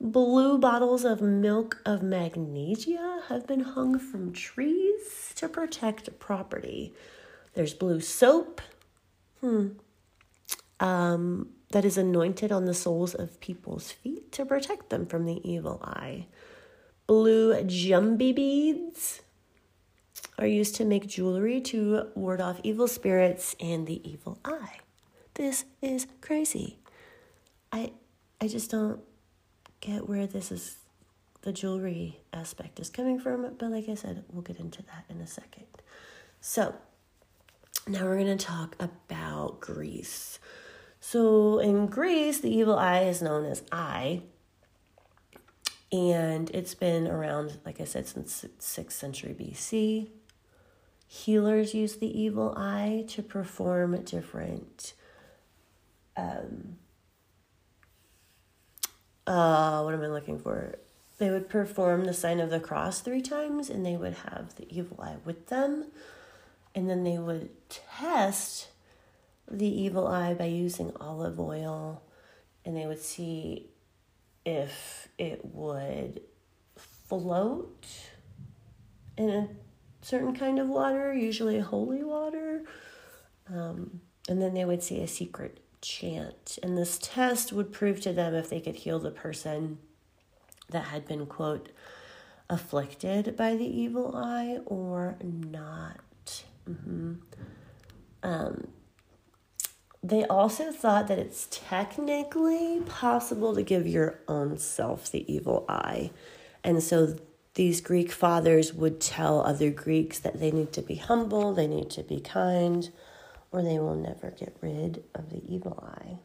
Blue 0.00 0.58
bottles 0.58 1.04
of 1.04 1.22
milk 1.22 1.80
of 1.86 2.02
magnesia 2.02 3.22
have 3.28 3.46
been 3.46 3.60
hung 3.60 3.96
from 3.96 4.32
trees 4.32 5.32
to 5.36 5.48
protect 5.48 6.18
property. 6.18 6.92
There's 7.54 7.72
blue 7.72 8.00
soap. 8.00 8.60
Hmm. 9.40 9.68
Um, 10.80 11.50
that 11.70 11.84
is 11.84 11.96
anointed 11.96 12.50
on 12.50 12.64
the 12.64 12.74
soles 12.74 13.14
of 13.14 13.40
people's 13.40 13.92
feet 13.92 14.32
to 14.32 14.44
protect 14.44 14.90
them 14.90 15.06
from 15.06 15.24
the 15.24 15.40
evil 15.48 15.80
eye. 15.84 16.26
Blue 17.06 17.54
jumby 17.64 18.34
beads 18.34 19.22
are 20.38 20.46
used 20.46 20.74
to 20.76 20.84
make 20.84 21.06
jewelry 21.06 21.60
to 21.60 22.08
ward 22.14 22.40
off 22.40 22.60
evil 22.62 22.88
spirits 22.88 23.54
and 23.60 23.86
the 23.86 24.08
evil 24.08 24.38
eye. 24.44 24.78
This 25.34 25.64
is 25.82 26.06
crazy. 26.20 26.78
I 27.72 27.92
I 28.40 28.48
just 28.48 28.70
don't 28.70 29.00
get 29.80 30.08
where 30.08 30.26
this 30.26 30.50
is 30.50 30.76
the 31.42 31.52
jewelry 31.52 32.20
aspect 32.32 32.80
is 32.80 32.88
coming 32.88 33.20
from, 33.20 33.54
but 33.58 33.70
like 33.70 33.88
I 33.88 33.94
said, 33.94 34.24
we'll 34.32 34.42
get 34.42 34.58
into 34.58 34.82
that 34.82 35.04
in 35.10 35.20
a 35.20 35.26
second. 35.26 35.66
So, 36.40 36.74
now 37.86 38.04
we're 38.04 38.18
going 38.18 38.36
to 38.38 38.44
talk 38.44 38.76
about 38.80 39.60
Greece. 39.60 40.38
So, 41.00 41.58
in 41.58 41.86
Greece, 41.86 42.40
the 42.40 42.50
evil 42.50 42.78
eye 42.78 43.02
is 43.02 43.20
known 43.20 43.44
as 43.44 43.62
eye, 43.70 44.22
and 45.94 46.50
it's 46.50 46.74
been 46.74 47.06
around, 47.06 47.58
like 47.64 47.80
I 47.80 47.84
said, 47.84 48.08
since 48.08 48.44
6th 48.58 48.92
century 48.92 49.34
BC. 49.38 50.08
Healers 51.06 51.72
use 51.72 51.96
the 51.96 52.20
evil 52.20 52.52
eye 52.56 53.04
to 53.08 53.22
perform 53.22 54.02
different 54.02 54.94
um, 56.16 56.78
uh, 59.26 59.82
what 59.82 59.94
am 59.94 60.02
I 60.02 60.08
looking 60.08 60.38
for? 60.38 60.78
They 61.18 61.30
would 61.30 61.48
perform 61.48 62.04
the 62.04 62.14
sign 62.14 62.40
of 62.40 62.50
the 62.50 62.60
cross 62.60 63.00
three 63.00 63.22
times 63.22 63.70
and 63.70 63.86
they 63.86 63.96
would 63.96 64.14
have 64.14 64.56
the 64.56 64.66
evil 64.68 65.00
eye 65.00 65.16
with 65.24 65.46
them. 65.46 65.86
And 66.74 66.90
then 66.90 67.04
they 67.04 67.18
would 67.18 67.50
test 67.68 68.68
the 69.50 69.68
evil 69.68 70.08
eye 70.08 70.34
by 70.34 70.46
using 70.46 70.92
olive 71.00 71.38
oil 71.38 72.02
and 72.64 72.76
they 72.76 72.86
would 72.86 73.00
see 73.00 73.68
if 74.44 75.08
it 75.18 75.44
would 75.44 76.20
float 76.76 77.86
in 79.16 79.30
a 79.30 79.48
certain 80.02 80.34
kind 80.34 80.58
of 80.58 80.68
water, 80.68 81.12
usually 81.14 81.60
holy 81.60 82.02
water. 82.02 82.62
Um, 83.48 84.00
and 84.28 84.40
then 84.40 84.54
they 84.54 84.64
would 84.64 84.82
say 84.82 85.00
a 85.00 85.08
secret 85.08 85.60
chant. 85.80 86.58
And 86.62 86.76
this 86.76 86.98
test 87.00 87.52
would 87.52 87.72
prove 87.72 88.00
to 88.02 88.12
them 88.12 88.34
if 88.34 88.48
they 88.48 88.60
could 88.60 88.76
heal 88.76 88.98
the 88.98 89.10
person 89.10 89.78
that 90.70 90.86
had 90.86 91.06
been, 91.06 91.26
quote, 91.26 91.70
afflicted 92.48 93.36
by 93.36 93.54
the 93.56 93.66
evil 93.66 94.16
eye 94.16 94.58
or 94.66 95.16
not. 95.22 96.44
Mm-hmm. 96.68 97.14
Um, 98.22 98.68
they 100.04 100.22
also 100.26 100.70
thought 100.70 101.08
that 101.08 101.18
it's 101.18 101.48
technically 101.50 102.82
possible 102.84 103.54
to 103.54 103.62
give 103.62 103.86
your 103.86 104.20
own 104.28 104.58
self 104.58 105.10
the 105.10 105.24
evil 105.32 105.64
eye. 105.66 106.10
And 106.62 106.82
so 106.82 107.16
these 107.54 107.80
Greek 107.80 108.12
fathers 108.12 108.74
would 108.74 109.00
tell 109.00 109.40
other 109.40 109.70
Greeks 109.70 110.18
that 110.18 110.40
they 110.40 110.50
need 110.50 110.74
to 110.74 110.82
be 110.82 110.96
humble, 110.96 111.54
they 111.54 111.66
need 111.66 111.88
to 111.90 112.02
be 112.02 112.20
kind, 112.20 112.92
or 113.50 113.62
they 113.62 113.78
will 113.78 113.94
never 113.94 114.30
get 114.30 114.54
rid 114.60 115.04
of 115.14 115.30
the 115.30 115.40
evil 115.48 115.82
eye. 115.82 116.18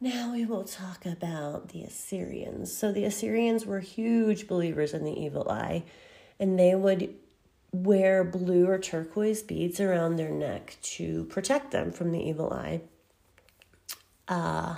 Now 0.00 0.32
we 0.32 0.44
will 0.44 0.64
talk 0.64 1.06
about 1.06 1.68
the 1.68 1.84
Assyrians. 1.84 2.76
So, 2.76 2.90
the 2.90 3.04
Assyrians 3.04 3.64
were 3.64 3.80
huge 3.80 4.48
believers 4.48 4.92
in 4.92 5.04
the 5.04 5.18
evil 5.18 5.48
eye, 5.48 5.84
and 6.40 6.58
they 6.58 6.74
would 6.74 7.14
wear 7.74 8.22
blue 8.22 8.68
or 8.68 8.78
turquoise 8.78 9.42
beads 9.42 9.80
around 9.80 10.16
their 10.16 10.30
neck 10.30 10.76
to 10.80 11.24
protect 11.24 11.72
them 11.72 11.90
from 11.90 12.12
the 12.12 12.20
evil 12.20 12.52
eye. 12.52 12.80
Uh, 14.28 14.76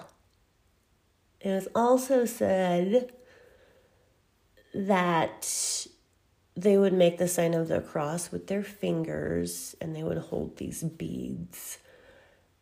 it 1.40 1.50
was 1.50 1.68
also 1.74 2.24
said 2.24 3.12
that 4.74 5.86
they 6.56 6.78
would 6.78 6.94
make 6.94 7.18
the 7.18 7.28
sign 7.28 7.52
of 7.52 7.68
the 7.68 7.80
cross 7.80 8.32
with 8.32 8.46
their 8.46 8.62
fingers 8.62 9.76
and 9.78 9.94
they 9.94 10.02
would 10.02 10.18
hold 10.18 10.56
these 10.56 10.82
beads. 10.82 11.78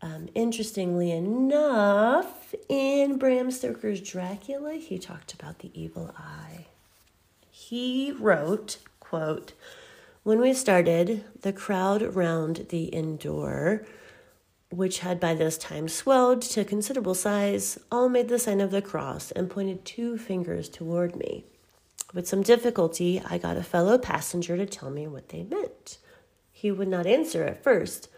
Um, 0.03 0.29
interestingly 0.35 1.12
enough, 1.12 2.55
in 2.68 3.18
Bram 3.18 3.53
Stoker's 3.53 4.01
Dracula, 4.01 4.75
he 4.75 4.99
talked 4.99 5.33
about 5.33 5.61
the 5.61 5.70
evil 5.81 6.12
eye. 6.18 6.66
He 7.51 8.11
wrote, 8.11 8.79
quote, 8.99 9.53
when 10.24 10.40
we 10.40 10.54
started, 10.54 11.22
the 11.42 11.52
crowd 11.52 12.16
round 12.16 12.66
the 12.70 12.84
inn 12.84 13.18
door, 13.18 13.87
which 14.70 15.00
had 15.00 15.20
by 15.20 15.34
this 15.34 15.58
time 15.58 15.87
swelled 15.87 16.40
to 16.40 16.64
considerable 16.64 17.14
size, 17.14 17.78
all 17.92 18.08
made 18.08 18.28
the 18.28 18.38
sign 18.38 18.62
of 18.62 18.70
the 18.70 18.80
cross 18.80 19.30
and 19.32 19.50
pointed 19.50 19.84
two 19.84 20.16
fingers 20.16 20.70
toward 20.70 21.14
me. 21.14 21.44
With 22.14 22.26
some 22.26 22.42
difficulty, 22.42 23.20
I 23.28 23.37
got 23.37 23.58
a 23.58 23.62
fellow 23.62 23.98
passenger 23.98 24.56
to 24.56 24.64
tell 24.64 24.90
me 24.90 25.06
what 25.06 25.28
they 25.28 25.42
meant. 25.42 25.98
He 26.50 26.72
would 26.72 26.88
not 26.88 27.06
answer 27.06 27.44
at 27.44 27.62
first, 27.62 28.08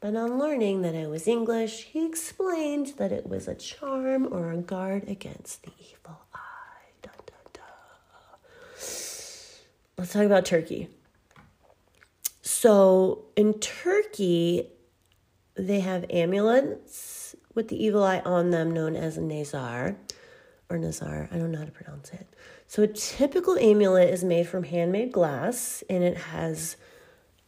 but 0.00 0.16
on 0.16 0.38
learning 0.38 0.80
that 0.80 0.94
I 0.94 1.08
was 1.08 1.28
English, 1.28 1.88
he 1.92 2.06
explained 2.06 2.94
that 2.96 3.12
it 3.12 3.26
was 3.26 3.46
a 3.46 3.54
charm 3.54 4.32
or 4.32 4.50
a 4.50 4.56
guard 4.56 5.06
against 5.06 5.64
the 5.64 5.72
evil 5.78 6.22
eye. 6.32 6.88
Dun, 7.02 7.12
dun, 7.26 7.50
dun. 7.52 7.62
Let's 9.98 10.12
talk 10.14 10.24
about 10.24 10.46
Turkey. 10.46 10.88
So, 12.62 13.24
in 13.36 13.54
Turkey, 13.54 14.68
they 15.54 15.80
have 15.80 16.04
amulets 16.10 17.34
with 17.54 17.68
the 17.68 17.82
evil 17.82 18.04
eye 18.04 18.20
on 18.22 18.50
them 18.50 18.70
known 18.70 18.96
as 18.96 19.16
nazar 19.16 19.96
or 20.68 20.76
nazar. 20.76 21.26
I 21.32 21.38
don't 21.38 21.52
know 21.52 21.60
how 21.60 21.64
to 21.64 21.70
pronounce 21.70 22.10
it. 22.10 22.26
So, 22.66 22.82
a 22.82 22.86
typical 22.86 23.58
amulet 23.58 24.10
is 24.10 24.22
made 24.22 24.46
from 24.46 24.64
handmade 24.64 25.10
glass 25.10 25.82
and 25.88 26.04
it 26.04 26.18
has 26.18 26.76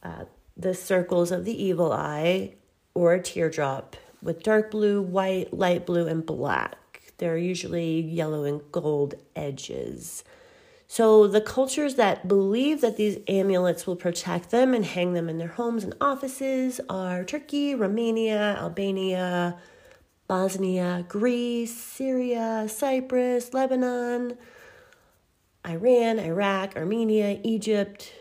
uh, 0.03 0.25
the 0.57 0.73
circles 0.73 1.31
of 1.31 1.45
the 1.45 1.63
evil 1.63 1.93
eye 1.93 2.55
or 2.95 3.13
a 3.13 3.23
teardrop 3.23 3.97
with 4.23 4.43
dark 4.43 4.71
blue, 4.71 5.03
white, 5.03 5.53
light 5.53 5.85
blue, 5.85 6.07
and 6.07 6.25
black. 6.25 7.13
They're 7.19 7.37
usually 7.37 8.01
yellow 8.01 8.45
and 8.45 8.63
gold 8.73 9.17
edges. 9.37 10.25
So, 10.93 11.27
the 11.27 11.41
cultures 11.41 11.95
that 11.95 12.29
believe 12.29 12.83
that 12.83 12.99
these 12.99 13.17
amulets 13.27 13.87
will 13.87 13.97
protect 13.97 14.51
them 14.51 14.75
and 14.75 14.85
hang 14.85 15.15
them 15.15 15.31
in 15.31 15.39
their 15.39 15.49
homes 15.49 15.85
and 15.85 15.95
offices 16.03 16.83
are 16.87 17.25
Turkey, 17.25 17.75
Romania, 17.75 18.59
Albania, 18.61 19.57
Bosnia, 20.29 21.07
Greece, 21.09 21.75
Syria, 21.75 22.67
Cyprus, 22.69 23.55
Lebanon. 23.55 24.37
Iran, 25.67 26.19
Iraq, 26.19 26.77
Armenia, 26.77 27.41
Egypt. 27.43 28.13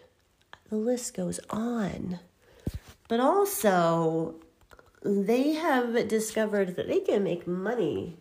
The 0.70 0.78
list 0.78 1.14
goes 1.14 1.42
on. 1.50 2.20
But 3.10 3.20
also, 3.20 4.36
they 5.04 5.56
have 5.56 6.08
discovered 6.08 6.78
that 6.78 6.88
they 6.88 7.02
can 7.02 7.22
make 7.22 7.46
money 7.46 8.16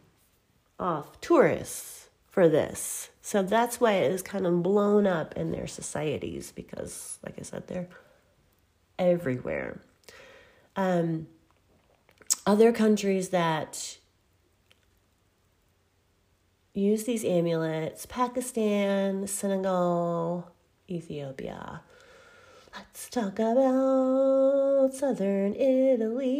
off 0.76 1.20
tourists 1.20 2.08
for 2.26 2.48
this. 2.48 3.09
So 3.22 3.42
that's 3.42 3.80
why 3.80 3.92
it 3.92 4.12
is 4.12 4.22
kind 4.22 4.46
of 4.46 4.62
blown 4.62 5.06
up 5.06 5.36
in 5.36 5.52
their 5.52 5.66
societies 5.66 6.52
because, 6.54 7.18
like 7.24 7.38
I 7.38 7.42
said, 7.42 7.66
they're 7.66 7.88
everywhere. 8.98 9.80
Um, 10.76 11.26
other 12.46 12.72
countries 12.72 13.28
that 13.30 13.98
use 16.74 17.04
these 17.04 17.24
amulets 17.24 18.06
Pakistan, 18.06 19.26
Senegal, 19.26 20.50
Ethiopia. 20.88 21.82
Let's 22.74 23.10
talk 23.10 23.38
about 23.38 24.94
southern 24.94 25.54
Italy. 25.54 26.30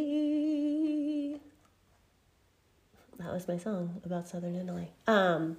That 3.19 3.33
was 3.33 3.47
my 3.49 3.59
song 3.59 4.01
about 4.05 4.29
southern 4.29 4.55
Italy. 4.55 4.93
Um, 5.07 5.59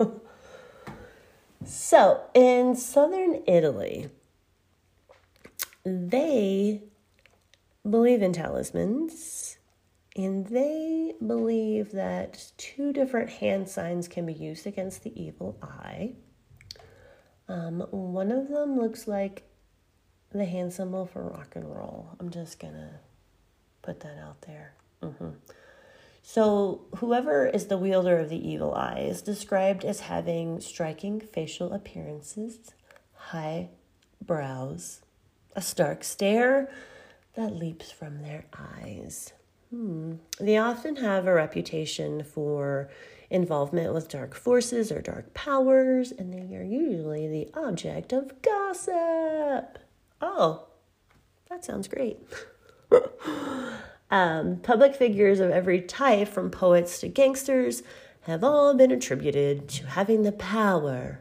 So, 1.62 2.22
in 2.32 2.74
southern 2.74 3.42
Italy, 3.46 4.08
they 5.84 6.82
believe 7.88 8.22
in 8.22 8.32
talismans 8.32 9.58
and 10.16 10.46
they 10.46 11.14
believe 11.24 11.92
that 11.92 12.52
two 12.56 12.92
different 12.92 13.28
hand 13.30 13.68
signs 13.68 14.08
can 14.08 14.26
be 14.26 14.32
used 14.32 14.66
against 14.66 15.04
the 15.04 15.22
evil 15.22 15.58
eye. 15.62 16.14
Um, 17.48 17.80
one 17.90 18.32
of 18.32 18.48
them 18.48 18.78
looks 18.78 19.06
like 19.06 19.42
the 20.32 20.44
hand 20.44 20.72
symbol 20.72 21.06
for 21.06 21.24
rock 21.24 21.56
and 21.56 21.64
roll. 21.64 22.10
I'm 22.18 22.30
just 22.30 22.58
gonna 22.58 23.00
put 23.82 24.00
that 24.00 24.16
out 24.18 24.40
there. 24.42 24.74
Mm-hmm. 25.02 25.30
So, 26.22 26.82
whoever 26.96 27.46
is 27.46 27.66
the 27.66 27.78
wielder 27.78 28.18
of 28.18 28.28
the 28.28 28.48
evil 28.48 28.74
eye 28.74 29.06
is 29.08 29.22
described 29.22 29.84
as 29.84 30.00
having 30.00 30.60
striking 30.60 31.20
facial 31.20 31.72
appearances, 31.72 32.58
high 33.14 33.70
brows, 34.20 35.00
a 35.56 35.62
stark 35.62 36.04
stare 36.04 36.70
that 37.34 37.56
leaps 37.56 37.90
from 37.90 38.22
their 38.22 38.44
eyes. 38.56 39.32
Hmm. 39.70 40.14
They 40.38 40.56
often 40.56 40.96
have 40.96 41.26
a 41.26 41.34
reputation 41.34 42.22
for 42.24 42.90
involvement 43.30 43.94
with 43.94 44.08
dark 44.08 44.34
forces 44.34 44.90
or 44.90 45.00
dark 45.00 45.32
powers, 45.32 46.12
and 46.12 46.34
they 46.34 46.56
are 46.56 46.62
usually 46.62 47.28
the 47.28 47.48
object 47.54 48.12
of 48.12 48.42
gossip. 48.42 49.78
Oh, 50.20 50.66
that 51.48 51.64
sounds 51.64 51.88
great. 51.88 52.18
um, 54.10 54.56
public 54.56 54.94
figures 54.94 55.40
of 55.40 55.50
every 55.50 55.80
type, 55.80 56.28
from 56.28 56.50
poets 56.50 57.00
to 57.00 57.08
gangsters, 57.08 57.82
have 58.22 58.44
all 58.44 58.74
been 58.74 58.90
attributed 58.90 59.68
to 59.68 59.86
having 59.86 60.22
the 60.22 60.32
power 60.32 61.20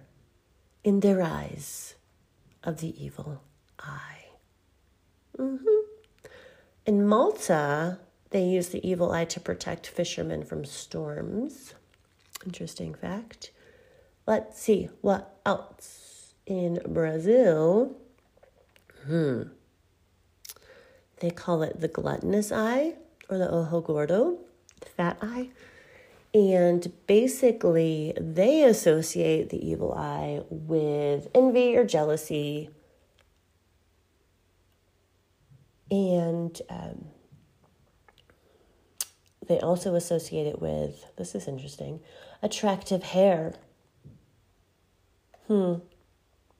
in 0.83 0.99
their 0.99 1.21
eyes 1.21 1.95
of 2.63 2.81
the 2.81 3.03
evil 3.03 3.41
eye. 3.79 4.25
Mm-hmm. 5.37 5.65
In 6.85 7.07
Malta, 7.07 7.99
they 8.31 8.43
use 8.43 8.69
the 8.69 8.87
evil 8.87 9.11
eye 9.11 9.25
to 9.25 9.39
protect 9.39 9.87
fishermen 9.87 10.43
from 10.43 10.65
storms. 10.65 11.73
Interesting 12.45 12.93
fact. 12.93 13.51
Let's 14.25 14.59
see 14.59 14.89
what 15.01 15.39
else. 15.45 16.33
In 16.45 16.79
Brazil, 16.87 17.95
hmm, 19.05 19.43
they 21.19 21.29
call 21.29 21.63
it 21.63 21.79
the 21.79 21.87
gluttonous 21.87 22.51
eye 22.51 22.95
or 23.29 23.37
the 23.37 23.49
ojo 23.49 23.81
gordo, 23.81 24.37
the 24.79 24.89
fat 24.89 25.17
eye. 25.21 25.49
And 26.33 26.91
basically, 27.07 28.13
they 28.19 28.63
associate 28.63 29.49
the 29.49 29.67
evil 29.67 29.93
eye 29.93 30.41
with 30.49 31.27
envy 31.33 31.75
or 31.75 31.83
jealousy. 31.83 32.69
And 35.89 36.61
um, 36.69 37.05
they 39.47 39.59
also 39.59 39.95
associate 39.95 40.45
it 40.45 40.61
with 40.61 41.03
this 41.17 41.33
is 41.33 41.47
interesting 41.47 41.99
attractive 42.41 43.03
hair. 43.03 43.55
Hmm, 45.47 45.75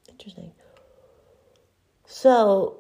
interesting. 0.10 0.52
So, 2.08 2.80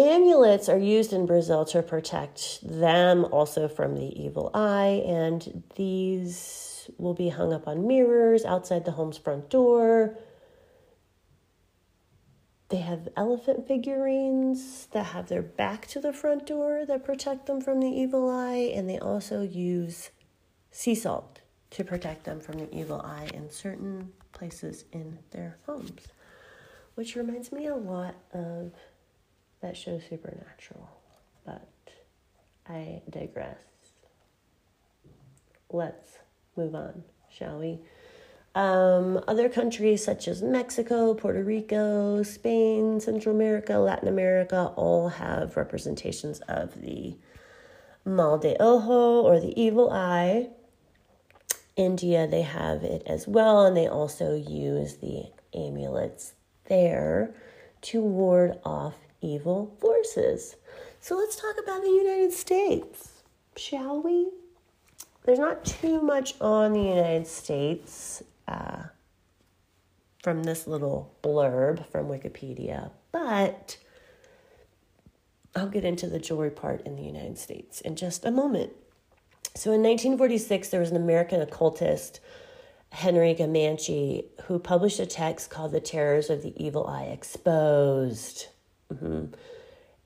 amulets 0.00 0.68
are 0.68 0.78
used 0.78 1.12
in 1.12 1.26
Brazil 1.26 1.64
to 1.66 1.82
protect 1.82 2.60
them 2.62 3.24
also 3.26 3.68
from 3.68 3.94
the 3.94 4.20
evil 4.20 4.50
eye, 4.54 5.02
and 5.06 5.62
these 5.76 6.90
will 6.98 7.14
be 7.14 7.28
hung 7.28 7.52
up 7.52 7.68
on 7.68 7.86
mirrors 7.86 8.44
outside 8.44 8.84
the 8.84 8.92
home's 8.92 9.18
front 9.18 9.50
door 9.50 10.16
they 12.70 12.78
have 12.78 13.08
elephant 13.16 13.66
figurines 13.66 14.86
that 14.92 15.06
have 15.06 15.28
their 15.28 15.42
back 15.42 15.88
to 15.88 16.00
the 16.00 16.12
front 16.12 16.46
door 16.46 16.84
that 16.86 17.04
protect 17.04 17.46
them 17.46 17.60
from 17.60 17.80
the 17.80 17.88
evil 17.88 18.30
eye, 18.30 18.72
and 18.74 18.88
they 18.88 18.98
also 18.98 19.42
use 19.42 20.10
sea 20.70 20.94
salt 20.94 21.40
to 21.70 21.82
protect 21.82 22.24
them 22.24 22.40
from 22.40 22.58
the 22.58 22.72
evil 22.72 23.00
eye 23.00 23.28
in 23.34 23.50
certain 23.50 24.12
places 24.32 24.84
in 24.92 25.18
their 25.32 25.58
homes. 25.66 26.06
Which 26.94 27.16
reminds 27.16 27.50
me 27.50 27.66
a 27.66 27.74
lot 27.74 28.14
of 28.32 28.72
that 29.60 29.76
show 29.76 29.98
Supernatural, 29.98 30.88
but 31.44 31.68
I 32.68 33.02
digress. 33.10 33.58
Let's 35.72 36.18
move 36.56 36.74
on, 36.74 37.04
shall 37.30 37.58
we? 37.58 37.78
Um, 38.54 39.22
other 39.28 39.48
countries 39.48 40.04
such 40.04 40.26
as 40.26 40.42
Mexico, 40.42 41.14
Puerto 41.14 41.44
Rico, 41.44 42.22
Spain, 42.24 42.98
Central 42.98 43.34
America, 43.34 43.78
Latin 43.78 44.08
America 44.08 44.72
all 44.74 45.08
have 45.10 45.56
representations 45.56 46.40
of 46.48 46.80
the 46.80 47.16
mal 48.04 48.38
de 48.38 48.56
ojo 48.60 49.22
or 49.22 49.38
the 49.38 49.58
evil 49.60 49.90
eye. 49.90 50.48
India, 51.76 52.26
they 52.26 52.42
have 52.42 52.82
it 52.82 53.02
as 53.06 53.28
well, 53.28 53.64
and 53.64 53.76
they 53.76 53.86
also 53.86 54.34
use 54.34 54.96
the 54.96 55.26
amulets 55.54 56.34
there 56.64 57.32
to 57.82 58.02
ward 58.02 58.58
off 58.64 58.96
evil 59.20 59.76
forces. 59.80 60.56
So 61.00 61.16
let's 61.16 61.36
talk 61.36 61.56
about 61.62 61.82
the 61.82 61.88
United 61.88 62.32
States, 62.32 63.22
shall 63.56 64.02
we? 64.02 64.28
There's 65.24 65.38
not 65.38 65.64
too 65.64 66.00
much 66.00 66.34
on 66.40 66.72
the 66.72 66.80
United 66.80 67.26
States 67.26 68.22
uh, 68.48 68.84
from 70.22 70.42
this 70.42 70.66
little 70.66 71.14
blurb 71.22 71.86
from 71.86 72.06
Wikipedia, 72.06 72.90
but 73.12 73.76
I'll 75.54 75.68
get 75.68 75.84
into 75.84 76.06
the 76.06 76.18
jewelry 76.18 76.50
part 76.50 76.82
in 76.86 76.96
the 76.96 77.02
United 77.02 77.38
States 77.38 77.80
in 77.80 77.96
just 77.96 78.24
a 78.24 78.30
moment. 78.30 78.72
So 79.54 79.72
in 79.72 79.82
1946, 79.82 80.68
there 80.68 80.80
was 80.80 80.90
an 80.90 80.96
American 80.96 81.40
occultist, 81.40 82.20
Henry 82.92 83.34
Gamache, 83.34 84.24
who 84.44 84.58
published 84.58 85.00
a 85.00 85.06
text 85.06 85.50
called 85.50 85.72
The 85.72 85.80
Terrors 85.80 86.30
of 86.30 86.42
the 86.42 86.54
Evil 86.62 86.86
Eye 86.86 87.04
Exposed. 87.04 88.46
Mm-hmm. 88.92 89.34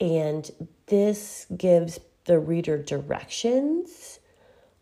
And 0.00 0.50
this 0.86 1.46
gives 1.56 2.00
the 2.24 2.38
reader 2.38 2.78
directions 2.78 4.18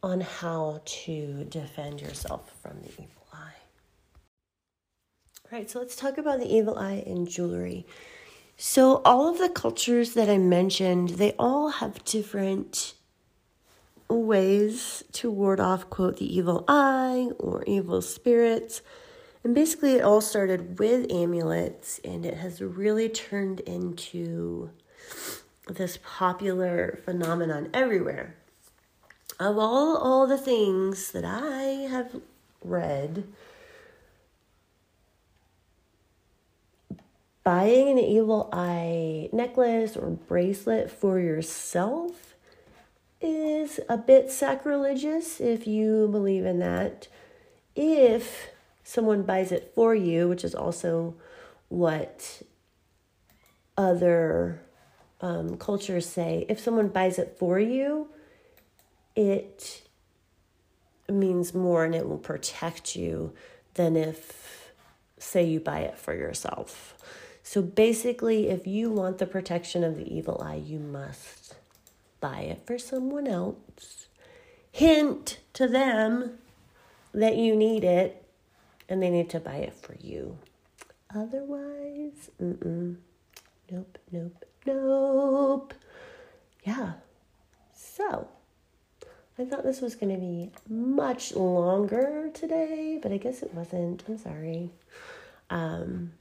on 0.02 0.20
how 0.20 0.80
to 0.84 1.44
defend 1.44 2.00
yourself 2.00 2.52
from 2.60 2.80
the 2.82 2.88
evil 2.88 3.26
eye. 3.32 3.54
All 5.44 5.58
right, 5.58 5.70
so 5.70 5.78
let's 5.78 5.96
talk 5.96 6.18
about 6.18 6.40
the 6.40 6.52
evil 6.52 6.76
eye 6.76 7.02
in 7.06 7.26
jewelry. 7.26 7.86
So, 8.56 9.02
all 9.04 9.28
of 9.28 9.38
the 9.38 9.48
cultures 9.48 10.14
that 10.14 10.28
I 10.28 10.38
mentioned, 10.38 11.10
they 11.10 11.34
all 11.38 11.68
have 11.68 12.04
different 12.04 12.94
ways 14.08 15.02
to 15.12 15.30
ward 15.30 15.58
off, 15.58 15.88
quote, 15.88 16.18
the 16.18 16.36
evil 16.36 16.64
eye 16.68 17.30
or 17.38 17.64
evil 17.66 18.02
spirits. 18.02 18.82
And 19.44 19.54
basically, 19.54 19.94
it 19.96 20.04
all 20.04 20.20
started 20.20 20.78
with 20.78 21.10
amulets, 21.10 22.00
and 22.04 22.24
it 22.24 22.34
has 22.34 22.60
really 22.60 23.08
turned 23.08 23.60
into 23.60 24.70
this 25.68 25.98
popular 26.04 27.00
phenomenon 27.04 27.68
everywhere. 27.74 28.36
Of 29.40 29.58
all, 29.58 29.96
all 29.96 30.26
the 30.28 30.38
things 30.38 31.10
that 31.10 31.24
I 31.24 31.88
have 31.90 32.20
read, 32.62 33.24
buying 37.42 37.88
an 37.88 37.98
evil 37.98 38.48
eye 38.52 39.28
necklace 39.32 39.96
or 39.96 40.10
bracelet 40.10 40.88
for 40.88 41.18
yourself 41.18 42.36
is 43.20 43.80
a 43.88 43.96
bit 43.96 44.30
sacrilegious 44.30 45.40
if 45.40 45.66
you 45.66 46.06
believe 46.08 46.44
in 46.44 46.60
that. 46.60 47.08
If 47.74 48.51
someone 48.84 49.22
buys 49.22 49.52
it 49.52 49.72
for 49.74 49.94
you, 49.94 50.28
which 50.28 50.44
is 50.44 50.54
also 50.54 51.14
what 51.68 52.42
other 53.76 54.60
um, 55.20 55.56
cultures 55.56 56.08
say, 56.08 56.44
if 56.48 56.60
someone 56.60 56.88
buys 56.88 57.18
it 57.18 57.36
for 57.38 57.58
you, 57.58 58.08
it 59.14 59.82
means 61.08 61.54
more 61.54 61.84
and 61.84 61.94
it 61.94 62.08
will 62.08 62.18
protect 62.18 62.96
you 62.96 63.32
than 63.74 63.96
if, 63.96 64.72
say, 65.18 65.44
you 65.44 65.60
buy 65.60 65.80
it 65.80 65.98
for 65.98 66.14
yourself. 66.14 66.94
So 67.42 67.62
basically, 67.62 68.48
if 68.48 68.66
you 68.66 68.90
want 68.90 69.18
the 69.18 69.26
protection 69.26 69.84
of 69.84 69.96
the 69.96 70.12
evil 70.12 70.40
eye, 70.42 70.62
you 70.64 70.78
must 70.78 71.54
buy 72.20 72.40
it 72.40 72.62
for 72.66 72.78
someone 72.78 73.26
else. 73.26 74.06
Hint 74.70 75.38
to 75.54 75.66
them 75.68 76.38
that 77.12 77.36
you 77.36 77.54
need 77.54 77.84
it 77.84 78.21
and 78.88 79.02
they 79.02 79.10
need 79.10 79.30
to 79.30 79.40
buy 79.40 79.56
it 79.56 79.74
for 79.74 79.94
you. 80.00 80.38
Otherwise, 81.14 82.30
mm-mm. 82.40 82.96
Nope, 83.70 83.98
nope, 84.10 84.44
nope. 84.66 85.74
Yeah. 86.64 86.92
So, 87.74 88.28
I 89.38 89.44
thought 89.44 89.64
this 89.64 89.80
was 89.80 89.94
going 89.94 90.12
to 90.14 90.20
be 90.20 90.50
much 90.68 91.34
longer 91.34 92.30
today, 92.34 92.98
but 93.02 93.12
I 93.12 93.16
guess 93.16 93.42
it 93.42 93.54
wasn't. 93.54 94.04
I'm 94.06 94.18
sorry. 94.18 94.70
Um, 95.48 96.12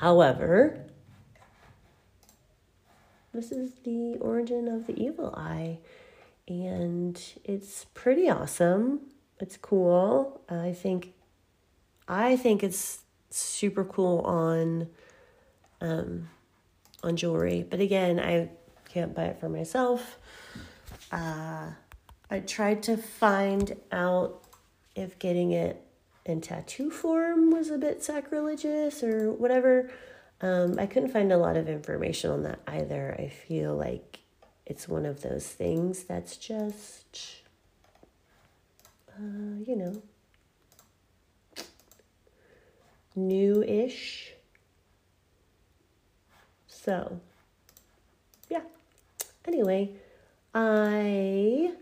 however, 0.00 0.80
this 3.34 3.52
is 3.52 3.72
the 3.84 4.16
origin 4.20 4.68
of 4.68 4.86
the 4.86 4.98
evil 5.00 5.34
eye, 5.36 5.78
and 6.48 7.20
it's 7.44 7.86
pretty 7.94 8.30
awesome. 8.30 9.00
It's 9.40 9.56
cool. 9.56 10.40
I 10.48 10.72
think, 10.72 11.12
I 12.08 12.36
think 12.36 12.62
it's 12.62 13.00
super 13.30 13.84
cool 13.84 14.20
on, 14.20 14.88
um, 15.80 16.28
on 17.02 17.16
jewelry. 17.16 17.66
But 17.68 17.80
again, 17.80 18.18
I 18.18 18.50
can't 18.88 19.14
buy 19.14 19.24
it 19.24 19.40
for 19.40 19.48
myself. 19.48 20.18
Uh, 21.12 21.70
I 22.30 22.40
tried 22.40 22.82
to 22.84 22.96
find 22.96 23.76
out 23.92 24.42
if 24.94 25.18
getting 25.18 25.52
it 25.52 25.82
in 26.24 26.40
tattoo 26.40 26.90
form 26.90 27.50
was 27.50 27.70
a 27.70 27.78
bit 27.78 28.02
sacrilegious 28.02 29.02
or 29.02 29.30
whatever. 29.32 29.90
Um, 30.40 30.78
I 30.78 30.86
couldn't 30.86 31.10
find 31.10 31.32
a 31.32 31.38
lot 31.38 31.56
of 31.56 31.68
information 31.68 32.30
on 32.30 32.42
that 32.42 32.58
either. 32.66 33.14
I 33.18 33.28
feel 33.28 33.76
like 33.76 34.20
it's 34.66 34.88
one 34.88 35.06
of 35.06 35.22
those 35.22 35.46
things 35.46 36.04
that's 36.04 36.36
just, 36.36 37.42
uh, 39.16 39.62
you 39.66 39.76
know, 39.76 40.02
new 43.14 43.62
ish. 43.62 44.32
So, 46.66 47.20
yeah. 48.48 48.60
Anyway, 49.46 49.90
I 50.54 51.72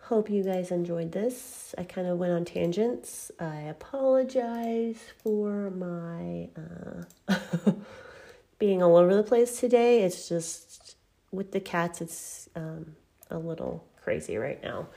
hope 0.00 0.28
you 0.28 0.42
guys 0.42 0.70
enjoyed 0.70 1.12
this. 1.12 1.74
I 1.78 1.84
kind 1.84 2.06
of 2.06 2.18
went 2.18 2.32
on 2.32 2.44
tangents. 2.44 3.30
I 3.40 3.60
apologize 3.60 4.98
for 5.22 5.70
my 5.70 6.48
uh, 6.56 7.72
being 8.58 8.82
all 8.82 8.96
over 8.96 9.14
the 9.14 9.22
place 9.22 9.58
today. 9.60 10.02
It's 10.02 10.28
just 10.28 10.96
with 11.32 11.52
the 11.52 11.60
cats, 11.60 12.00
it's 12.00 12.48
um, 12.54 12.94
a 13.30 13.38
little 13.38 13.84
crazy 14.02 14.36
right 14.36 14.62
now. 14.62 14.88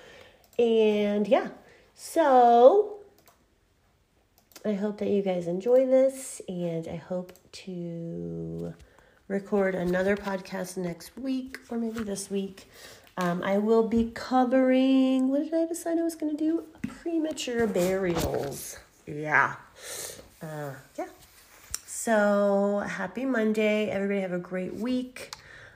And 0.60 1.28
yeah, 1.28 1.50
so 1.94 2.98
I 4.66 4.74
hope 4.74 4.98
that 5.00 5.10
you 5.10 5.22
guys 5.22 5.48
enjoy 5.48 5.86
this, 5.86 6.42
and 6.48 6.88
I 6.88 6.96
hope 6.96 7.34
to 7.52 8.74
record 9.28 9.76
another 9.76 10.16
podcast 10.16 10.78
next 10.78 11.18
week 11.18 11.60
or 11.70 11.78
maybe 11.78 12.04
this 12.04 12.30
week. 12.32 12.70
Um, 13.18 13.42
I 13.44 13.58
will 13.58 13.88
be 13.88 14.12
covering, 14.14 15.30
what 15.30 15.44
did 15.44 15.54
I 15.54 15.66
decide 15.66 15.98
I 15.98 16.04
was 16.04 16.16
going 16.16 16.36
to 16.36 16.38
do? 16.38 16.64
Premature 17.02 17.66
burials. 17.66 18.78
Yeah. 19.08 19.56
Uh, 20.42 20.72
yeah. 20.98 21.08
So 21.86 22.84
happy 22.88 23.26
Monday. 23.26 23.90
Everybody 23.90 24.22
have 24.22 24.34
a 24.34 24.38
great 24.38 24.76
week. 24.76 25.34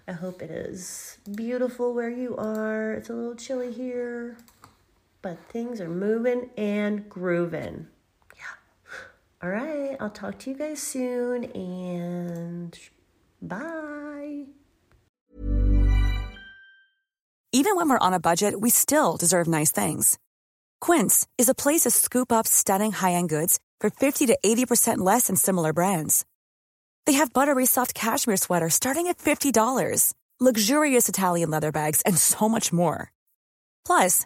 I 0.08 0.12
hope 0.12 0.41
it 0.41 0.52
is 0.52 1.17
beautiful 1.36 1.94
where 1.94 2.10
you 2.10 2.36
are. 2.38 2.94
It's 2.94 3.10
a 3.10 3.13
little 3.13 3.36
chilly 3.36 3.72
here, 3.72 4.38
but 5.21 5.38
things 5.49 5.79
are 5.79 5.89
moving 5.89 6.49
and 6.57 7.10
grooving. 7.10 7.88
Yeah. 8.36 8.43
All 9.43 9.49
right. 9.49 9.97
I'll 9.99 10.10
talk 10.10 10.39
to 10.39 10.51
you 10.51 10.57
guys 10.57 10.81
soon 10.81 11.45
and 11.45 12.77
bye. 13.41 14.45
Even 17.53 17.75
when 17.75 17.89
we're 17.89 17.99
on 17.99 18.13
a 18.13 18.19
budget, 18.19 18.62
we 18.62 18.69
still 18.69 19.17
deserve 19.17 19.47
nice 19.47 19.71
things. 19.71 20.17
Quince 20.79 21.27
is 21.38 21.49
a 21.49 21.53
place 21.53 21.81
to 21.81 21.91
scoop 21.91 22.31
up 22.31 22.47
stunning 22.47 22.93
high 22.93 23.12
end 23.13 23.29
goods 23.29 23.60
for 23.81 23.89
50 23.89 24.27
to 24.27 24.38
80% 24.43 24.99
less 24.99 25.27
than 25.27 25.36
similar 25.36 25.73
brands. 25.73 26.25
They 27.05 27.13
have 27.13 27.34
buttery 27.34 27.65
soft 27.65 27.93
cashmere 27.93 28.38
sweaters 28.38 28.75
starting 28.75 29.07
at 29.07 29.17
$50, 29.17 30.13
luxurious 30.39 31.10
Italian 31.10 31.49
leather 31.49 31.71
bags, 31.71 32.01
and 32.03 32.17
so 32.17 32.47
much 32.47 32.71
more. 32.71 33.12
Plus, 33.86 34.25